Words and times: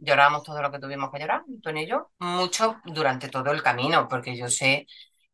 lloramos 0.00 0.42
todo 0.42 0.62
lo 0.62 0.70
que 0.72 0.78
tuvimos 0.78 1.10
que 1.10 1.20
llorar, 1.20 1.42
Antonio 1.48 1.82
y 1.82 1.86
yo, 1.86 2.10
mucho 2.18 2.80
durante 2.84 3.28
todo 3.28 3.50
el 3.52 3.62
camino, 3.62 4.08
porque 4.08 4.36
yo 4.36 4.48
sé 4.48 4.86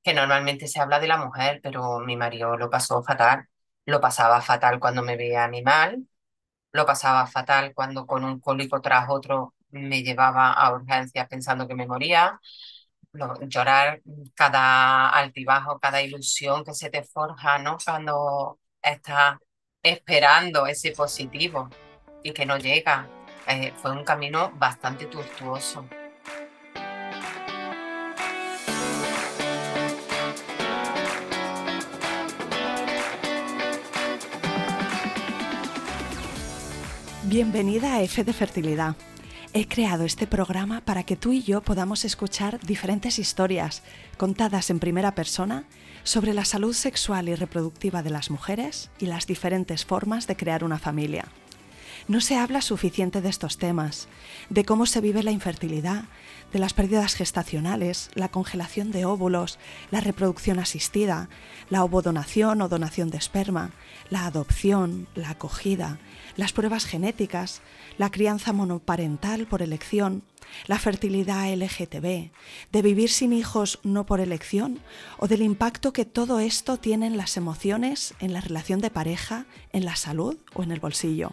que 0.03 0.15
normalmente 0.15 0.69
se 0.69 0.81
habla 0.81 1.01
de 1.01 1.09
la 1.09 1.19
mujer, 1.19 1.61
pero 1.63 2.01
mi 2.01 2.17
marido 2.17 2.57
lo 2.57 2.71
pasó 2.71 3.03
fatal. 3.03 3.47
Lo 3.87 4.01
pasaba 4.01 4.41
fatal 4.43 4.81
cuando 4.81 5.03
me 5.03 5.17
veía 5.17 5.45
a 5.45 5.51
mal, 5.65 6.07
lo 6.73 6.87
pasaba 6.87 7.27
fatal 7.27 7.73
cuando 7.75 8.07
con 8.07 8.25
un 8.25 8.41
cólico 8.41 8.81
tras 8.81 9.09
otro 9.11 9.55
me 9.71 10.03
llevaba 10.03 10.53
a 10.53 10.73
urgencias 10.73 11.29
pensando 11.29 11.67
que 11.69 11.75
me 11.75 11.87
moría. 11.87 12.41
llorar 13.49 14.01
cada 14.35 15.09
altibajo, 15.11 15.79
cada 15.81 16.03
ilusión 16.03 16.65
que 16.65 16.75
se 16.75 16.91
te 16.91 17.03
forja, 17.03 17.59
¿no? 17.59 17.79
Cuando 17.85 18.59
estás 18.83 19.39
esperando 19.83 20.67
ese 20.67 20.93
positivo 20.93 21.69
y 22.23 22.33
que 22.33 22.47
no 22.47 22.59
llega. 22.59 23.16
Eh, 23.49 23.73
fue 23.81 23.93
un 23.93 24.05
camino 24.05 24.53
bastante 24.59 25.07
tortuoso. 25.07 25.85
Bienvenida 37.25 37.95
a 37.95 38.03
F 38.03 38.25
de 38.25 38.33
Fertilidad. 38.33 38.97
He 39.53 39.69
creado 39.69 40.05
este 40.05 40.27
programa 40.27 40.81
para 40.81 41.05
que 41.05 41.17
tú 41.17 41.33
y 41.33 41.43
yo 41.43 41.63
podamos 41.63 42.05
escuchar 42.05 42.61
diferentes 42.61 43.19
historias 43.19 43.83
contadas 44.17 44.71
en 44.71 44.81
primera 44.81 45.15
persona 45.15 45.65
sobre 46.03 46.35
la 46.35 46.45
salud 46.45 46.75
sexual 46.75 47.29
y 47.29 47.35
reproductiva 47.35 48.03
de 48.03 48.11
las 48.11 48.31
mujeres 48.31 48.91
y 48.99 49.07
las 49.07 49.27
diferentes 49.27 49.85
formas 49.85 50.27
de 50.27 50.37
crear 50.37 50.63
una 50.65 50.79
familia. 50.79 51.27
No 52.09 52.21
se 52.21 52.37
habla 52.37 52.61
suficiente 52.61 53.21
de 53.21 53.29
estos 53.29 53.59
temas, 53.59 54.07
de 54.49 54.65
cómo 54.65 54.87
se 54.87 55.01
vive 55.01 55.25
la 55.25 55.33
infertilidad, 55.33 56.05
de 56.53 56.61
las 56.61 56.73
pérdidas 56.73 57.17
gestacionales, 57.17 58.11
la 58.15 58.29
congelación 58.29 58.93
de 58.93 59.05
óvulos, 59.05 59.59
la 59.91 60.01
reproducción 60.01 60.61
asistida, 60.61 61.29
la 61.69 61.83
ovodonación 61.83 62.63
o 62.63 62.69
donación 62.69 63.11
de 63.11 63.19
esperma, 63.19 63.73
la 64.09 64.27
adopción, 64.27 65.09
la 65.17 65.31
acogida, 65.31 65.99
las 66.37 66.53
pruebas 66.53 66.85
genéticas, 66.85 67.61
la 67.99 68.13
crianza 68.13 68.53
monoparental 68.53 69.49
por 69.49 69.61
elección, 69.61 70.23
la 70.69 70.79
fertilidad 70.79 71.53
LGTB, 71.53 72.31
de 72.71 72.83
vivir 72.83 73.11
sin 73.11 73.33
hijos 73.33 73.81
no 73.83 74.07
por 74.07 74.21
elección 74.21 74.79
o 75.19 75.27
del 75.27 75.43
impacto 75.43 75.93
que 75.93 76.05
todo 76.05 76.39
esto 76.39 76.77
tiene 76.77 77.09
en 77.09 77.17
las 77.17 77.37
emociones, 77.37 78.15
en 78.21 78.33
la 78.33 78.41
relación 78.41 78.81
de 78.81 78.91
pareja, 78.91 79.47
en 79.73 79.85
la 79.85 79.97
salud 79.97 80.37
o 80.55 80.63
en 80.63 80.71
el 80.71 80.79
bolsillo. 80.79 81.33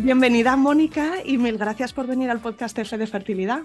Bienvenida 0.00 0.54
Mónica 0.54 1.14
y 1.24 1.38
mil 1.38 1.58
gracias 1.58 1.92
por 1.92 2.06
venir 2.06 2.30
al 2.30 2.38
podcast 2.38 2.78
F 2.78 2.96
de 2.96 3.06
Fertilidad. 3.08 3.62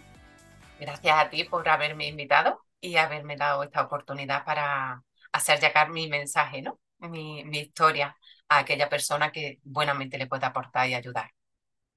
Gracias 0.80 1.16
a 1.16 1.30
ti 1.30 1.44
por 1.44 1.70
haberme 1.70 2.08
invitado 2.08 2.66
y 2.82 2.96
haberme 2.96 3.38
dado 3.38 3.62
esta 3.62 3.84
oportunidad 3.84 4.44
para 4.44 5.04
hacer 5.32 5.60
llegar 5.60 5.92
mi 5.92 6.08
mensaje, 6.08 6.64
¿no? 6.64 6.80
Mi, 6.98 7.42
historia 7.52 8.18
a 8.50 8.60
aquella 8.60 8.90
persona 8.90 9.32
que 9.32 9.60
buenamente 9.64 10.18
le 10.18 10.26
pueda 10.26 10.48
aportar 10.48 10.90
y 10.90 10.96
ayudar. 10.96 11.30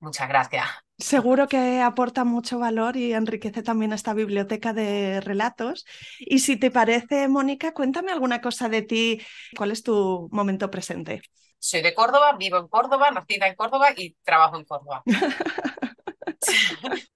Muchas 0.00 0.28
gracias. 0.28 0.66
Seguro 0.98 1.48
que 1.48 1.80
aporta 1.80 2.24
mucho 2.24 2.58
valor 2.58 2.98
y 2.98 3.14
enriquece 3.14 3.62
también 3.62 3.94
esta 3.94 4.12
biblioteca 4.12 4.74
de 4.74 5.22
relatos. 5.22 5.86
Y 6.18 6.40
si 6.40 6.58
te 6.58 6.70
parece, 6.70 7.26
Mónica, 7.28 7.72
cuéntame 7.72 8.12
alguna 8.12 8.42
cosa 8.42 8.68
de 8.68 8.82
ti. 8.82 9.22
¿Cuál 9.56 9.70
es 9.70 9.82
tu 9.82 10.28
momento 10.30 10.70
presente? 10.70 11.22
Soy 11.58 11.82
de 11.82 11.94
Córdoba, 11.94 12.36
vivo 12.38 12.58
en 12.58 12.68
Córdoba, 12.68 13.10
nacida 13.10 13.46
en 13.48 13.54
Córdoba 13.56 13.88
y 13.96 14.14
trabajo 14.24 14.56
en 14.56 14.64
Córdoba. 14.64 15.02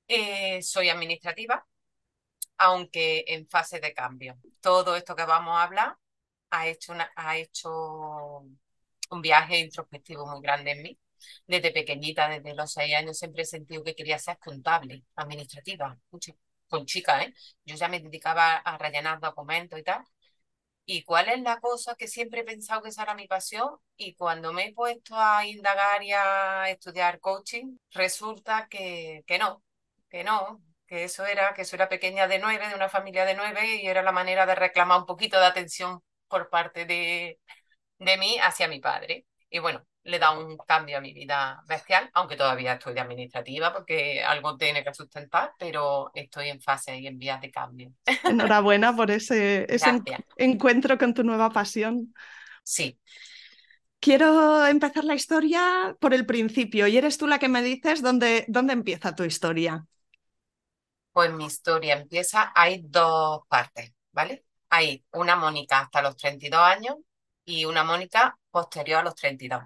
Eh, 0.09 0.63
soy 0.63 0.89
administrativa, 0.89 1.65
aunque 2.59 3.25
en 3.29 3.49
fase 3.49 3.81
de 3.81 3.95
cambio. 3.95 4.39
Todo 4.61 4.97
esto 4.97 5.17
que 5.17 5.25
vamos 5.25 5.57
a 5.59 5.65
hablar 5.65 5.97
ha 6.51 6.69
hecho, 6.69 6.95
ha 7.17 7.39
hecho 7.39 7.71
un 9.11 9.23
viaje 9.23 9.59
introspectivo 9.59 10.27
muy 10.27 10.41
grande 10.43 10.73
en 10.73 10.83
mí. 10.83 10.99
Desde 11.47 11.73
pequeñita, 11.73 12.29
desde 12.29 12.55
los 12.55 12.73
seis 12.73 12.95
años, 12.95 13.19
siempre 13.19 13.43
he 13.43 13.47
sentido 13.47 13.85
que 13.85 13.95
quería 13.95 14.19
ser 14.19 14.39
contable, 14.39 15.05
administrativa, 15.17 15.99
con 16.69 16.87
chica, 16.87 17.23
¿eh? 17.23 17.35
Yo 17.65 17.77
ya 17.77 17.89
me 17.89 18.01
dedicaba 18.01 18.57
a 18.59 18.79
rellenar 18.79 19.21
documentos 19.21 19.79
y 19.79 19.83
tal. 19.83 20.05
¿Y 20.93 21.05
cuál 21.05 21.29
es 21.29 21.41
la 21.43 21.61
cosa 21.61 21.95
que 21.95 22.09
siempre 22.09 22.41
he 22.41 22.45
pensado 22.45 22.83
que 22.83 22.89
esa 22.89 23.05
era 23.05 23.15
mi 23.15 23.29
pasión? 23.29 23.77
Y 23.97 24.15
cuando 24.15 24.53
me 24.53 24.67
he 24.67 24.75
puesto 24.75 25.15
a 25.17 25.47
indagar 25.47 26.03
y 26.03 26.13
a 26.13 26.69
estudiar 26.69 27.21
coaching, 27.21 27.77
resulta 27.93 28.67
que, 28.69 29.23
que 29.27 29.39
no, 29.39 29.63
que 30.09 30.25
no, 30.25 30.61
que 30.87 31.05
eso 31.05 31.25
era, 31.27 31.55
que 31.55 31.63
eso 31.63 31.77
era 31.77 31.89
pequeña 31.89 32.27
de 32.27 32.41
nueve, 32.41 32.69
de 32.69 32.75
una 32.75 32.89
familia 32.89 33.25
de 33.25 33.35
nueve, 33.35 33.77
y 33.77 33.87
era 33.87 34.03
la 34.03 34.11
manera 34.13 34.47
de 34.47 34.57
reclamar 34.57 34.99
un 35.01 35.07
poquito 35.07 35.39
de 35.39 35.47
atención 35.47 36.01
por 36.29 36.51
parte 36.51 36.87
de, 36.87 37.39
de 37.99 38.19
mí 38.19 38.39
hacia 38.41 38.69
mi 38.69 38.81
padre. 38.81 39.27
Y 39.51 39.61
bueno, 39.61 39.87
le 40.05 40.19
da 40.19 40.31
un 40.31 40.57
cambio 40.59 40.99
a 40.99 41.01
mi 41.01 41.13
vida 41.13 41.63
bestial, 41.69 42.11
aunque 42.15 42.37
todavía 42.37 42.75
estoy 42.75 42.95
de 42.95 43.01
administrativa 43.01 43.73
porque 43.73 44.23
algo 44.23 44.57
tiene 44.57 44.83
que 44.83 44.95
sustentar, 44.95 45.53
pero 45.59 46.11
estoy 46.15 46.49
en 46.49 46.61
fase 46.61 46.99
y 46.99 47.07
en 47.07 47.19
vías 47.19 47.41
de 47.41 47.51
cambio. 47.51 47.93
Enhorabuena 48.25 48.95
por 48.95 49.11
ese, 49.11 49.67
ese 49.73 50.03
encuentro 50.37 50.97
con 50.99 51.15
tu 51.15 51.23
nueva 51.23 51.51
pasión. 51.51 52.15
Sí. 52.63 52.99
Quiero 54.01 54.67
empezar 54.67 55.05
la 55.05 55.15
historia 55.15 55.95
por 56.01 56.15
el 56.15 56.25
principio 56.25 56.87
y 56.87 56.97
eres 56.97 57.19
tú 57.19 57.27
la 57.27 57.39
que 57.39 57.49
me 57.49 57.63
dices 57.63 58.01
dónde, 58.01 58.47
dónde 58.49 58.73
empieza 58.73 59.15
tu 59.15 59.25
historia. 59.25 59.85
Pues 61.13 61.33
mi 61.33 61.47
historia 61.47 61.95
empieza, 61.95 62.53
hay 62.55 62.83
dos 62.85 63.41
partes, 63.49 63.93
¿vale? 64.13 64.45
Hay 64.71 65.05
una 65.13 65.37
Mónica 65.37 65.81
hasta 65.81 66.03
los 66.03 66.17
32 66.17 66.61
años 66.61 66.97
y 67.45 67.65
una 67.65 67.85
Mónica 67.85 68.39
posterior 68.51 69.01
a 69.01 69.03
los 69.05 69.15
32. 69.15 69.63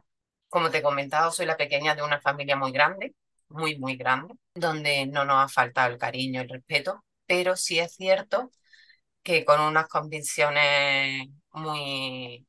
Como 0.55 0.71
te 0.71 0.79
he 0.79 0.83
comentado, 0.83 1.31
soy 1.33 1.47
la 1.47 1.57
pequeña 1.57 1.95
de 1.97 2.03
una 2.03 2.21
familia 2.21 2.57
muy 2.57 2.71
grande, 2.73 3.15
muy, 3.49 3.77
muy 3.79 3.97
grande, 3.97 4.35
donde 4.55 5.07
no 5.07 5.25
nos 5.25 5.45
ha 5.45 5.49
faltado 5.49 5.91
el 5.93 5.99
cariño, 5.99 6.41
el 6.43 6.49
respeto, 6.49 7.05
pero 7.27 7.57
sí 7.57 7.79
es 7.81 7.95
cierto 7.97 8.51
que 9.23 9.45
con 9.45 9.61
unas 9.61 9.89
convicciones 9.89 11.29
muy, 11.53 12.47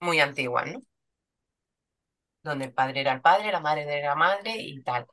muy 0.00 0.20
antiguas, 0.20 0.66
¿no? 0.72 0.80
Donde 2.42 2.64
el 2.66 2.72
padre 2.72 3.00
era 3.02 3.12
el 3.12 3.20
padre, 3.20 3.52
la 3.52 3.60
madre 3.60 3.82
era 3.98 4.08
la 4.10 4.14
madre 4.14 4.54
y 4.58 4.82
tal. 4.82 5.06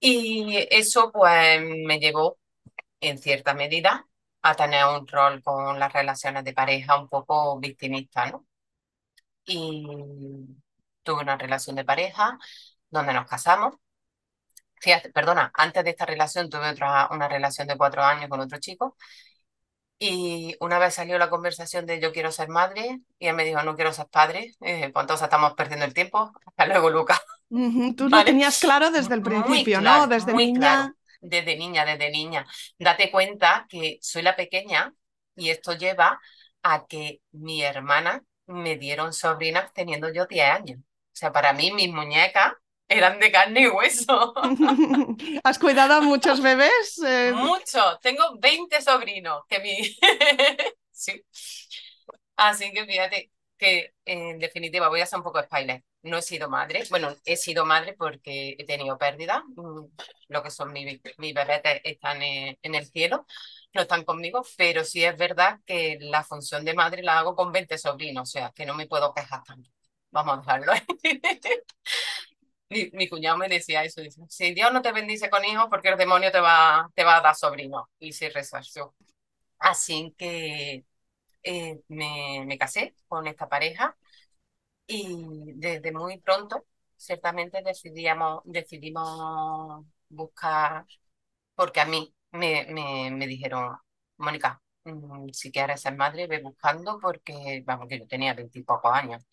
Y 0.00 0.56
eso 0.70 1.10
pues 1.12 1.60
me 1.62 1.98
llevó 1.98 2.38
en 3.00 3.18
cierta 3.18 3.54
medida 3.54 4.06
a 4.42 4.54
tener 4.56 4.84
un 4.86 5.06
rol 5.08 5.42
con 5.42 5.78
las 5.80 5.92
relaciones 5.92 6.44
de 6.44 6.54
pareja 6.54 6.98
un 7.00 7.08
poco 7.10 7.58
victimista, 7.60 8.30
¿no? 8.30 8.46
Y 9.46 9.86
tuve 11.02 11.22
una 11.22 11.36
relación 11.36 11.76
de 11.76 11.84
pareja 11.84 12.38
donde 12.90 13.12
nos 13.12 13.26
casamos. 13.28 13.74
Fíjate, 14.80 15.10
perdona, 15.10 15.50
antes 15.54 15.84
de 15.84 15.90
esta 15.90 16.04
relación 16.04 16.50
tuve 16.50 16.70
otra, 16.70 17.08
una 17.10 17.28
relación 17.28 17.66
de 17.66 17.76
cuatro 17.76 18.02
años 18.02 18.28
con 18.28 18.40
otro 18.40 18.58
chico 18.58 18.96
y 19.98 20.54
una 20.60 20.78
vez 20.78 20.94
salió 20.94 21.18
la 21.18 21.30
conversación 21.30 21.86
de 21.86 22.00
yo 22.00 22.12
quiero 22.12 22.30
ser 22.30 22.48
madre 22.48 23.00
y 23.18 23.28
él 23.28 23.34
me 23.34 23.44
dijo 23.44 23.62
no 23.62 23.74
quiero 23.74 23.92
ser 23.92 24.06
padre, 24.06 24.54
eh, 24.60 24.90
pues 24.92 25.02
entonces 25.02 25.24
estamos 25.24 25.54
perdiendo 25.54 25.86
el 25.86 25.94
tiempo. 25.94 26.32
Hasta 26.46 26.66
luego, 26.66 26.90
Lucas. 26.90 27.20
Tú 27.48 28.08
lo 28.08 28.24
tenías 28.24 28.58
claro 28.58 28.90
desde 28.90 29.14
el 29.14 29.22
principio, 29.22 29.80
¿no? 29.80 30.06
Desde 30.06 30.34
niña. 30.34 30.94
Desde 31.20 31.56
niña, 31.56 31.84
desde 31.84 32.10
niña. 32.10 32.46
Date 32.78 33.10
cuenta 33.10 33.66
que 33.68 33.98
soy 34.02 34.22
la 34.22 34.36
pequeña 34.36 34.92
y 35.34 35.50
esto 35.50 35.72
lleva 35.72 36.20
a 36.62 36.86
que 36.86 37.20
mi 37.32 37.62
hermana 37.62 38.22
me 38.46 38.76
dieron 38.76 39.12
sobrinas 39.12 39.72
teniendo 39.72 40.12
yo 40.12 40.26
10 40.26 40.50
años. 40.50 40.78
O 40.78 41.18
sea, 41.18 41.32
para 41.32 41.52
mí 41.52 41.72
mis 41.72 41.92
muñecas 41.92 42.52
eran 42.88 43.18
de 43.18 43.32
carne 43.32 43.62
y 43.62 43.68
hueso. 43.68 44.34
¿Has 45.44 45.58
cuidado 45.58 45.94
a 45.94 46.00
muchos 46.00 46.40
bebés? 46.40 47.00
Eh, 47.04 47.32
Muchos. 47.34 47.98
Tengo 48.00 48.38
20 48.38 48.80
sobrinos. 48.80 49.42
Que 49.48 49.58
mi... 49.60 49.76
sí. 50.90 51.24
Así 52.36 52.70
que 52.72 52.84
fíjate, 52.84 53.32
que 53.56 53.94
en 54.04 54.38
definitiva 54.38 54.88
voy 54.88 55.00
a 55.00 55.04
hacer 55.04 55.18
un 55.18 55.24
poco 55.24 55.38
de 55.38 55.44
spoiler. 55.44 55.84
No 56.02 56.18
he 56.18 56.22
sido 56.22 56.48
madre. 56.48 56.84
Bueno, 56.90 57.16
he 57.24 57.36
sido 57.36 57.64
madre 57.64 57.94
porque 57.94 58.54
he 58.58 58.64
tenido 58.64 58.98
pérdida. 58.98 59.42
Mm, 59.56 59.86
lo 60.28 60.42
que 60.42 60.50
son 60.50 60.72
mis, 60.72 61.00
mis 61.18 61.34
bebés 61.34 61.62
están 61.82 62.22
en, 62.22 62.58
en, 62.62 62.74
el 62.74 62.86
cielo, 62.86 63.26
no 63.76 63.82
están 63.82 64.04
conmigo, 64.04 64.42
pero 64.56 64.84
sí 64.84 65.04
es 65.04 65.16
verdad 65.16 65.60
que 65.66 65.98
la 66.00 66.24
función 66.24 66.64
de 66.64 66.74
madre 66.74 67.02
la 67.02 67.18
hago 67.18 67.36
con 67.36 67.52
20 67.52 67.78
sobrinos, 67.78 68.28
o 68.28 68.32
sea, 68.32 68.52
que 68.54 68.66
no 68.66 68.74
me 68.74 68.86
puedo 68.88 69.14
quejar 69.14 69.44
tanto. 69.44 69.70
Vamos 70.10 70.38
a 70.48 70.58
dejarlo 70.58 70.72
mi, 72.70 72.90
mi, 72.92 73.08
cuñado 73.08 73.38
me 73.38 73.48
decía 73.48 73.84
eso, 73.84 74.00
dice, 74.00 74.22
si 74.28 74.54
Dios 74.54 74.72
no 74.72 74.82
te 74.82 74.92
bendice 74.92 75.30
con 75.30 75.44
hijos, 75.44 75.66
porque 75.70 75.88
el 75.90 75.98
demonio 75.98 76.30
te 76.32 76.40
va, 76.40 76.90
te 76.94 77.04
va 77.04 77.16
a 77.18 77.20
dar 77.20 77.34
sobrinos. 77.36 77.84
Y 77.98 78.12
sí 78.12 78.28
resuelto. 78.28 78.94
Así 79.58 80.14
que 80.18 80.84
eh, 81.42 81.80
me, 81.88 82.44
me, 82.46 82.58
casé 82.58 82.94
con 83.08 83.26
esta 83.26 83.48
pareja 83.48 83.96
y 84.86 85.52
desde 85.56 85.92
muy 85.92 86.18
pronto, 86.20 86.66
ciertamente 86.96 87.62
decidíamos, 87.62 88.42
decidimos 88.44 89.86
buscar, 90.08 90.86
porque 91.54 91.80
a 91.80 91.86
mí 91.86 92.14
me, 92.32 92.66
me, 92.70 93.10
me 93.10 93.26
dijeron, 93.26 93.76
Mónica, 94.18 94.62
mm, 94.84 95.28
si 95.32 95.50
quieres 95.52 95.80
ser 95.82 95.96
madre, 95.96 96.26
ve 96.26 96.40
buscando, 96.42 96.98
porque, 97.00 97.62
vamos, 97.66 97.88
que 97.88 97.98
yo 98.00 98.06
tenía 98.06 98.34
veintipocos 98.34 98.92
años, 98.92 99.24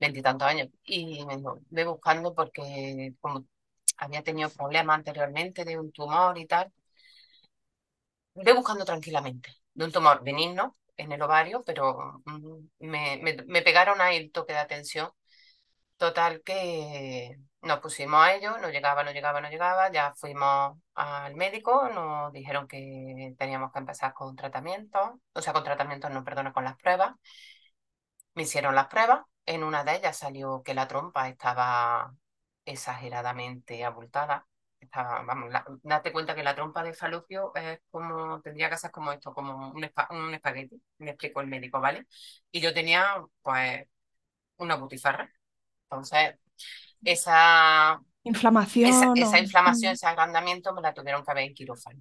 veintitantos 0.00 0.48
años, 0.48 0.68
y 0.84 1.24
me 1.26 1.36
dijo, 1.38 1.60
ve 1.70 1.84
buscando 1.86 2.34
porque 2.34 3.14
como 3.20 3.46
había 3.98 4.22
tenido 4.22 4.50
problemas 4.50 4.96
anteriormente 4.98 5.64
de 5.64 5.78
un 5.78 5.92
tumor 5.92 6.38
y 6.38 6.46
tal, 6.46 6.72
ve 8.34 8.52
buscando 8.52 8.84
tranquilamente, 8.84 9.50
de 9.74 9.84
un 9.84 9.92
tumor 9.92 10.22
benigno 10.22 10.76
en 10.96 11.12
el 11.12 11.22
ovario, 11.22 11.62
pero 11.64 12.22
mm, 12.24 12.58
me, 12.80 13.18
me, 13.22 13.36
me 13.46 13.62
pegaron 13.62 14.00
ahí 14.00 14.16
el 14.16 14.32
toque 14.32 14.52
de 14.52 14.58
atención. 14.60 15.10
Total 15.98 16.42
que 16.44 17.36
nos 17.66 17.80
pusimos 17.80 18.22
a 18.24 18.34
ello, 18.34 18.58
no 18.58 18.70
llegaba, 18.70 19.02
no 19.04 19.12
llegaba, 19.12 19.40
no 19.40 19.50
llegaba, 19.50 19.90
ya 19.92 20.14
fuimos 20.14 20.78
al 20.94 21.34
médico, 21.36 21.88
nos 21.90 22.32
dijeron 22.32 22.68
que 22.68 23.34
teníamos 23.38 23.72
que 23.72 23.78
empezar 23.80 24.14
con 24.14 24.36
tratamiento, 24.36 25.20
o 25.34 25.42
sea, 25.42 25.52
con 25.52 25.64
tratamiento, 25.64 26.08
no, 26.10 26.24
perdona, 26.24 26.52
con 26.52 26.64
las 26.64 26.76
pruebas. 26.76 27.14
Me 28.34 28.42
hicieron 28.42 28.74
las 28.74 28.88
pruebas, 28.88 29.24
en 29.46 29.64
una 29.64 29.82
de 29.84 29.96
ellas 29.96 30.18
salió 30.18 30.62
que 30.62 30.74
la 30.74 30.86
trompa 30.88 31.28
estaba 31.28 32.14
exageradamente 32.64 33.84
abultada. 33.84 34.46
Estaba, 34.80 35.22
vamos, 35.22 35.50
date 35.82 36.12
cuenta 36.12 36.34
que 36.34 36.42
la 36.44 36.54
trompa 36.54 36.82
de 36.82 36.92
falopio 36.94 37.52
es 37.54 37.80
como, 37.90 38.40
tendría 38.42 38.68
que 38.70 38.76
ser 38.76 38.90
como 38.90 39.10
esto, 39.12 39.32
como 39.34 39.70
un, 39.72 39.90
un 40.10 40.34
espagueti, 40.34 40.80
me 40.98 41.10
explicó 41.12 41.40
el 41.40 41.46
médico, 41.48 41.80
¿vale? 41.80 42.06
Y 42.50 42.60
yo 42.60 42.74
tenía, 42.74 43.16
pues, 43.42 43.86
una 44.58 44.76
butifarra. 44.76 45.30
Entonces, 45.84 46.36
esa 47.04 48.00
inflamación, 48.24 48.82
esa, 48.82 49.12
esa 49.16 49.38
inflamación, 49.40 49.92
ese 49.94 50.06
agrandamiento 50.06 50.74
me 50.74 50.82
la 50.82 50.94
tuvieron 50.94 51.24
que 51.24 51.34
ver 51.34 51.44
en 51.44 51.54
quirófano. 51.54 52.00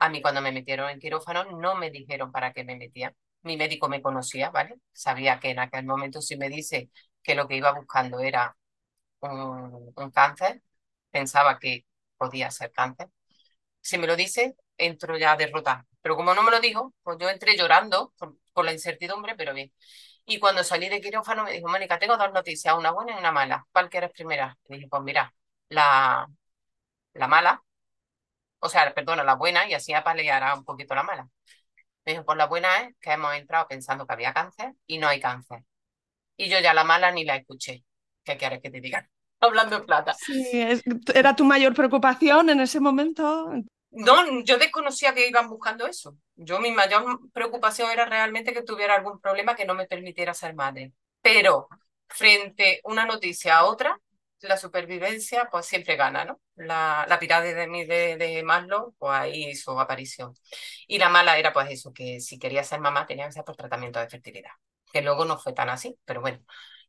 A 0.00 0.08
mí 0.10 0.22
cuando 0.22 0.40
me 0.42 0.52
metieron 0.52 0.90
en 0.90 1.00
quirófano 1.00 1.44
no 1.60 1.74
me 1.76 1.90
dijeron 1.90 2.32
para 2.32 2.52
qué 2.52 2.64
me 2.64 2.76
metían. 2.76 3.14
Mi 3.42 3.56
médico 3.56 3.88
me 3.88 4.02
conocía, 4.02 4.50
¿vale? 4.50 4.76
Sabía 4.92 5.40
que 5.40 5.50
en 5.50 5.60
aquel 5.60 5.86
momento 5.86 6.20
si 6.22 6.36
me 6.36 6.48
dice 6.50 6.90
que 7.22 7.34
lo 7.34 7.48
que 7.48 7.56
iba 7.56 7.72
buscando 7.72 8.20
era 8.20 8.56
un, 9.20 9.92
un 9.96 10.10
cáncer, 10.12 10.62
pensaba 11.10 11.58
que 11.58 11.86
podía 12.18 12.50
ser 12.50 12.72
cáncer. 12.72 13.08
Si 13.80 13.98
me 13.98 14.06
lo 14.06 14.16
dice, 14.16 14.56
entro 14.78 15.16
ya 15.18 15.36
derrotada. 15.36 15.86
Pero 16.02 16.16
como 16.16 16.34
no 16.34 16.42
me 16.42 16.50
lo 16.50 16.60
dijo, 16.60 16.94
pues 17.02 17.18
yo 17.20 17.28
entré 17.30 17.56
llorando 17.56 18.12
por, 18.18 18.36
por 18.52 18.64
la 18.64 18.72
incertidumbre, 18.72 19.34
pero 19.36 19.54
bien. 19.54 19.72
Y 20.26 20.38
cuando 20.40 20.64
salí 20.64 20.88
de 20.88 21.00
quirófano 21.00 21.44
me 21.44 21.52
dijo, 21.52 21.68
Mónica, 21.68 21.98
tengo 21.98 22.16
dos 22.16 22.32
noticias, 22.32 22.76
una 22.76 22.90
buena 22.92 23.12
y 23.14 23.18
una 23.18 23.32
mala. 23.32 23.66
¿Cuál 23.72 23.90
quieres 23.90 24.10
primera? 24.12 24.56
Le 24.68 24.76
dije, 24.76 24.88
pues 24.88 25.02
mira, 25.02 25.32
la, 25.68 26.26
la 27.14 27.28
mala, 27.28 27.62
o 28.60 28.68
sea, 28.68 28.92
perdona, 28.94 29.24
la 29.24 29.34
buena, 29.36 29.68
y 29.68 29.74
así 29.74 29.92
apaleará 29.94 30.54
un 30.54 30.64
poquito 30.64 30.94
la 30.94 31.02
mala. 31.02 31.28
Me 32.06 32.12
dijo, 32.12 32.24
pues 32.24 32.38
la 32.38 32.46
buena 32.46 32.82
es 32.82 32.96
que 33.00 33.12
hemos 33.12 33.34
entrado 33.34 33.68
pensando 33.68 34.06
que 34.06 34.12
había 34.14 34.34
cáncer 34.34 34.74
y 34.86 34.98
no 34.98 35.08
hay 35.08 35.20
cáncer. 35.20 35.64
Y 36.36 36.48
yo 36.50 36.60
ya 36.60 36.74
la 36.74 36.84
mala 36.84 37.12
ni 37.12 37.24
la 37.24 37.36
escuché. 37.36 37.84
¿Qué 38.24 38.36
quieres 38.38 38.60
que 38.62 38.70
te 38.70 38.80
diga? 38.80 39.08
Hablando 39.40 39.76
en 39.76 39.86
plata. 39.86 40.16
Sí, 40.26 40.50
es, 40.54 40.82
¿era 41.14 41.34
tu 41.36 41.44
mayor 41.44 41.74
preocupación 41.74 42.48
en 42.50 42.60
ese 42.60 42.80
momento? 42.80 43.52
No, 43.96 44.42
yo 44.42 44.58
desconocía 44.58 45.14
que 45.14 45.28
iban 45.28 45.48
buscando 45.48 45.86
eso. 45.86 46.16
Yo 46.34 46.58
mi 46.58 46.72
mayor 46.72 47.20
preocupación 47.32 47.90
era 47.90 48.04
realmente 48.06 48.52
que 48.52 48.62
tuviera 48.62 48.94
algún 48.96 49.20
problema 49.20 49.54
que 49.54 49.64
no 49.66 49.74
me 49.74 49.86
permitiera 49.86 50.34
ser 50.34 50.54
madre. 50.54 50.92
Pero 51.22 51.68
frente 52.08 52.80
una 52.84 53.06
noticia 53.06 53.58
a 53.58 53.64
otra, 53.66 54.00
la 54.40 54.56
supervivencia 54.56 55.48
pues 55.50 55.66
siempre 55.66 55.94
gana, 55.96 56.24
¿no? 56.24 56.40
La, 56.56 57.06
la 57.08 57.18
pirámide 57.20 57.54
de, 57.54 57.86
de, 57.86 58.16
de 58.16 58.42
Maslow 58.42 58.94
pues 58.98 59.12
ahí 59.14 59.50
hizo 59.50 59.78
aparición. 59.78 60.34
Y 60.88 60.98
la 60.98 61.08
mala 61.08 61.38
era 61.38 61.52
pues 61.52 61.70
eso, 61.70 61.92
que 61.92 62.18
si 62.20 62.38
quería 62.38 62.64
ser 62.64 62.80
mamá 62.80 63.06
tenía 63.06 63.26
que 63.26 63.32
ser 63.32 63.44
por 63.44 63.56
tratamiento 63.56 64.00
de 64.00 64.08
fertilidad. 64.08 64.50
Que 64.92 65.02
luego 65.02 65.24
no 65.24 65.38
fue 65.38 65.52
tan 65.52 65.68
así, 65.70 65.96
pero 66.04 66.20
bueno, 66.20 66.40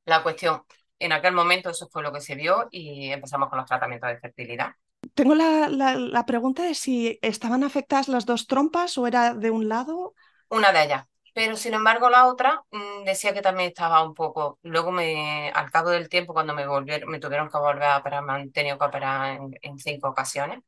la 0.05 0.23
cuestión, 0.23 0.63
en 0.99 1.11
aquel 1.11 1.33
momento 1.33 1.69
eso 1.69 1.87
fue 1.91 2.01
lo 2.03 2.11
que 2.11 2.21
se 2.21 2.33
vio 2.35 2.67
y 2.71 3.11
empezamos 3.11 3.49
con 3.49 3.57
los 3.59 3.67
tratamientos 3.67 4.09
de 4.09 4.19
fertilidad. 4.19 4.71
Tengo 5.13 5.35
la, 5.35 5.69
la, 5.69 5.95
la, 5.95 6.25
pregunta 6.25 6.63
de 6.63 6.73
si 6.73 7.19
estaban 7.21 7.63
afectadas 7.63 8.07
las 8.07 8.25
dos 8.25 8.47
trompas 8.47 8.97
o 8.97 9.07
era 9.07 9.33
de 9.33 9.51
un 9.51 9.69
lado. 9.69 10.13
Una 10.49 10.71
de 10.71 10.83
ellas. 10.83 11.05
Pero 11.33 11.57
sin 11.57 11.73
embargo 11.73 12.09
la 12.09 12.27
otra 12.27 12.63
mmm, 12.71 13.03
decía 13.03 13.33
que 13.33 13.41
también 13.41 13.69
estaba 13.69 14.03
un 14.03 14.13
poco. 14.13 14.57
Luego 14.63 14.91
me, 14.91 15.51
al 15.51 15.69
cabo 15.69 15.89
del 15.89 16.07
tiempo, 16.07 16.33
cuando 16.33 16.53
me 16.53 16.65
volvieron, 16.65 17.09
me 17.09 17.19
tuvieron 17.19 17.49
que 17.49 17.57
volver 17.57 17.83
a 17.83 17.97
operar, 17.97 18.23
me 18.23 18.33
han 18.33 18.51
tenido 18.51 18.77
que 18.79 18.85
operar 18.85 19.37
en, 19.37 19.57
en 19.61 19.77
cinco 19.77 20.09
ocasiones. 20.09 20.59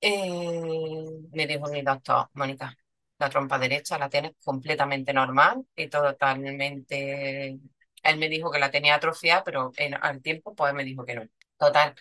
Eh, 0.00 1.04
me 1.32 1.46
dijo 1.46 1.66
mi 1.68 1.82
doctor, 1.82 2.28
Mónica, 2.34 2.76
la 3.18 3.30
trompa 3.30 3.58
derecha 3.58 3.98
la 3.98 4.08
tienes 4.10 4.32
completamente 4.44 5.12
normal 5.12 5.66
y 5.74 5.88
totalmente. 5.88 7.58
Él 8.02 8.18
me 8.18 8.28
dijo 8.28 8.50
que 8.50 8.58
la 8.58 8.70
tenía 8.70 8.96
atrofiada, 8.96 9.42
pero 9.44 9.72
en, 9.76 9.94
al 9.94 10.20
tiempo 10.20 10.54
pues 10.54 10.74
me 10.74 10.84
dijo 10.84 11.04
que 11.04 11.14
no. 11.14 11.22
Total, 11.56 11.94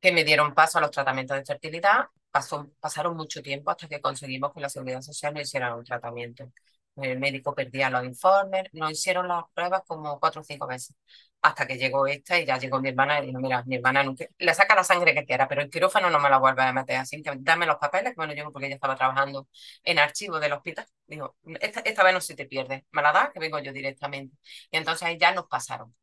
que 0.00 0.12
me 0.12 0.24
dieron 0.24 0.54
paso 0.54 0.78
a 0.78 0.80
los 0.80 0.90
tratamientos 0.90 1.36
de 1.36 1.44
fertilidad. 1.44 2.06
Pasó, 2.30 2.70
pasaron 2.80 3.16
mucho 3.16 3.42
tiempo 3.42 3.70
hasta 3.70 3.88
que 3.88 4.00
conseguimos 4.00 4.52
que 4.54 4.60
la 4.60 4.68
Seguridad 4.68 5.02
Social 5.02 5.34
nos 5.34 5.42
hiciera 5.42 5.74
un 5.74 5.84
tratamiento. 5.84 6.50
El 6.96 7.18
médico 7.18 7.54
perdía 7.54 7.88
los 7.90 8.04
informes, 8.04 8.64
nos 8.72 8.92
hicieron 8.92 9.28
las 9.28 9.44
pruebas 9.54 9.82
como 9.86 10.18
cuatro 10.20 10.42
o 10.42 10.44
cinco 10.44 10.66
veces, 10.66 10.94
hasta 11.40 11.66
que 11.66 11.78
llegó 11.78 12.06
esta 12.06 12.38
y 12.38 12.44
ya 12.44 12.58
llegó 12.58 12.80
mi 12.80 12.90
hermana 12.90 13.20
y 13.22 13.26
dijo, 13.28 13.38
mira, 13.40 13.62
mi 13.64 13.76
hermana 13.76 14.02
nunca, 14.02 14.26
le 14.38 14.54
saca 14.54 14.74
la 14.74 14.84
sangre 14.84 15.14
que 15.14 15.24
quiera, 15.24 15.48
pero 15.48 15.62
el 15.62 15.70
quirófano 15.70 16.10
no 16.10 16.18
me 16.20 16.28
la 16.28 16.38
vuelve 16.38 16.62
a 16.62 16.72
meter, 16.72 16.96
así 16.96 17.22
que 17.22 17.32
dame 17.38 17.64
los 17.66 17.76
papeles, 17.76 18.14
que 18.16 18.26
lo 18.26 18.32
llevo 18.34 18.52
porque 18.52 18.66
ella 18.66 18.74
estaba 18.74 18.96
trabajando 18.96 19.48
en 19.84 19.98
archivo 19.98 20.38
del 20.40 20.52
hospital. 20.52 20.86
Dijo, 21.06 21.36
esta, 21.60 21.80
esta 21.80 22.04
vez 22.04 22.12
no 22.14 22.20
se 22.20 22.34
te 22.34 22.46
pierde, 22.46 22.84
me 22.90 23.02
la 23.02 23.12
da, 23.12 23.30
que 23.32 23.40
vengo 23.40 23.58
yo 23.60 23.72
directamente. 23.72 24.36
Y 24.70 24.76
entonces 24.76 25.02
ahí 25.04 25.16
ya 25.18 25.32
nos 25.32 25.46
pasaron. 25.46 25.94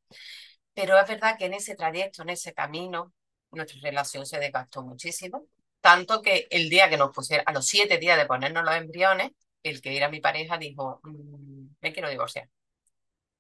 Pero 0.74 0.98
es 1.00 1.08
verdad 1.08 1.38
que 1.38 1.46
en 1.46 1.54
ese 1.56 1.76
trayecto, 1.76 2.22
en 2.24 2.30
ese 2.30 2.54
camino, 2.54 3.14
nuestra 3.52 3.80
relación 3.82 4.26
se 4.26 4.40
desgastó 4.40 4.84
muchísimo, 4.84 5.46
tanto 5.82 6.22
que 6.22 6.48
el 6.52 6.70
día 6.70 6.90
que 6.90 6.98
nos 6.98 7.12
pusiera, 7.14 7.44
a 7.46 7.54
los 7.54 7.66
siete 7.68 7.98
días 7.98 8.18
de 8.18 8.26
ponernos 8.26 8.64
los 8.64 8.76
embriones, 8.76 9.32
el 9.64 9.82
que 9.82 9.98
era 9.98 10.10
mi 10.10 10.20
pareja 10.22 10.58
dijo, 10.58 11.00
mmm, 11.04 11.68
me 11.82 11.94
quiero 11.94 12.10
divorciar. 12.10 12.50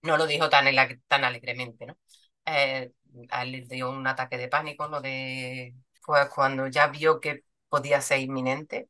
No 0.02 0.18
lo 0.18 0.28
dijo 0.28 0.50
tan, 0.50 0.66
tan 1.08 1.24
alegremente, 1.24 1.86
¿no? 1.86 1.98
Eh, 2.46 2.92
a 3.30 3.44
él 3.44 3.52
le 3.52 3.62
dio 3.68 3.90
un 3.92 4.06
ataque 4.08 4.38
de 4.38 4.48
pánico, 4.48 4.88
lo 4.88 5.02
de, 5.02 5.76
pues 6.06 6.30
cuando 6.30 6.68
ya 6.68 6.88
vio 6.88 7.20
que 7.20 7.44
podía 7.70 8.00
ser 8.02 8.20
inminente, 8.20 8.90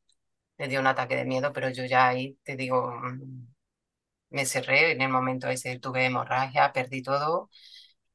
le 0.58 0.68
dio 0.68 0.80
un 0.80 0.86
ataque 0.88 1.16
de 1.16 1.24
miedo, 1.26 1.52
pero 1.52 1.70
yo 1.70 1.84
ya 1.86 2.08
ahí 2.08 2.38
te 2.44 2.56
digo, 2.56 2.92
mmm, 2.92 3.48
me 4.30 4.46
cerré, 4.46 4.92
en 4.92 5.02
el 5.02 5.10
momento 5.10 5.48
ese 5.48 5.78
tuve 5.78 6.06
hemorragia, 6.06 6.72
perdí 6.72 7.02
todo, 7.02 7.50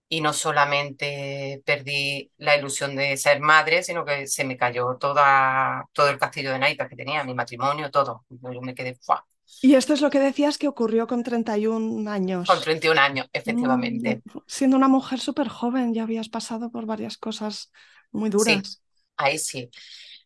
y 0.10 0.22
no 0.22 0.34
solamente 0.34 1.62
perdí 1.66 2.32
la 2.38 2.56
ilusión 2.56 2.96
de 2.96 3.18
ser 3.18 3.40
madre, 3.40 3.84
sino 3.84 4.06
que 4.06 4.28
se 4.28 4.44
me 4.44 4.58
cayó 4.58 4.98
toda, 4.98 5.86
todo 5.92 6.10
el 6.10 6.20
castillo 6.20 6.52
de 6.52 6.60
naipes 6.60 6.88
que 6.88 6.96
tenía, 6.96 7.24
mi 7.24 7.34
matrimonio, 7.34 7.90
todo. 7.90 8.26
Yo 8.30 8.62
me 8.62 8.76
quedé 8.76 8.96
¡fua! 8.96 9.26
Y 9.62 9.76
esto 9.76 9.94
es 9.94 10.02
lo 10.02 10.10
que 10.10 10.20
decías 10.20 10.58
que 10.58 10.68
ocurrió 10.68 11.08
con 11.08 11.24
31 11.24 12.10
años. 12.10 12.48
Con 12.48 12.62
31 12.62 13.00
años, 13.00 13.28
efectivamente. 13.32 14.22
Mm, 14.26 14.38
siendo 14.46 14.78
una 14.78 14.88
mujer 14.88 15.20
súper 15.20 15.48
joven, 15.48 15.94
ya 15.94 16.04
habías 16.04 16.30
pasado 16.30 16.72
por 16.72 16.86
varias 16.86 17.18
cosas 17.18 17.72
muy 18.12 18.30
duras. 18.30 18.68
Sí, 18.68 18.78
ahí 19.18 19.38
sí. 19.38 19.70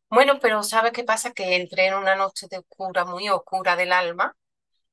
Bueno, 0.10 0.40
pero 0.42 0.64
¿sabes 0.64 0.92
qué 0.92 1.04
pasa? 1.04 1.32
Que 1.32 1.56
entré 1.56 1.88
en 1.88 1.96
una 1.96 2.16
noche 2.16 2.48
de 2.50 2.60
oscura, 2.60 3.06
muy 3.06 3.28
oscura 3.30 3.76
del 3.76 3.92
alma, 3.92 4.36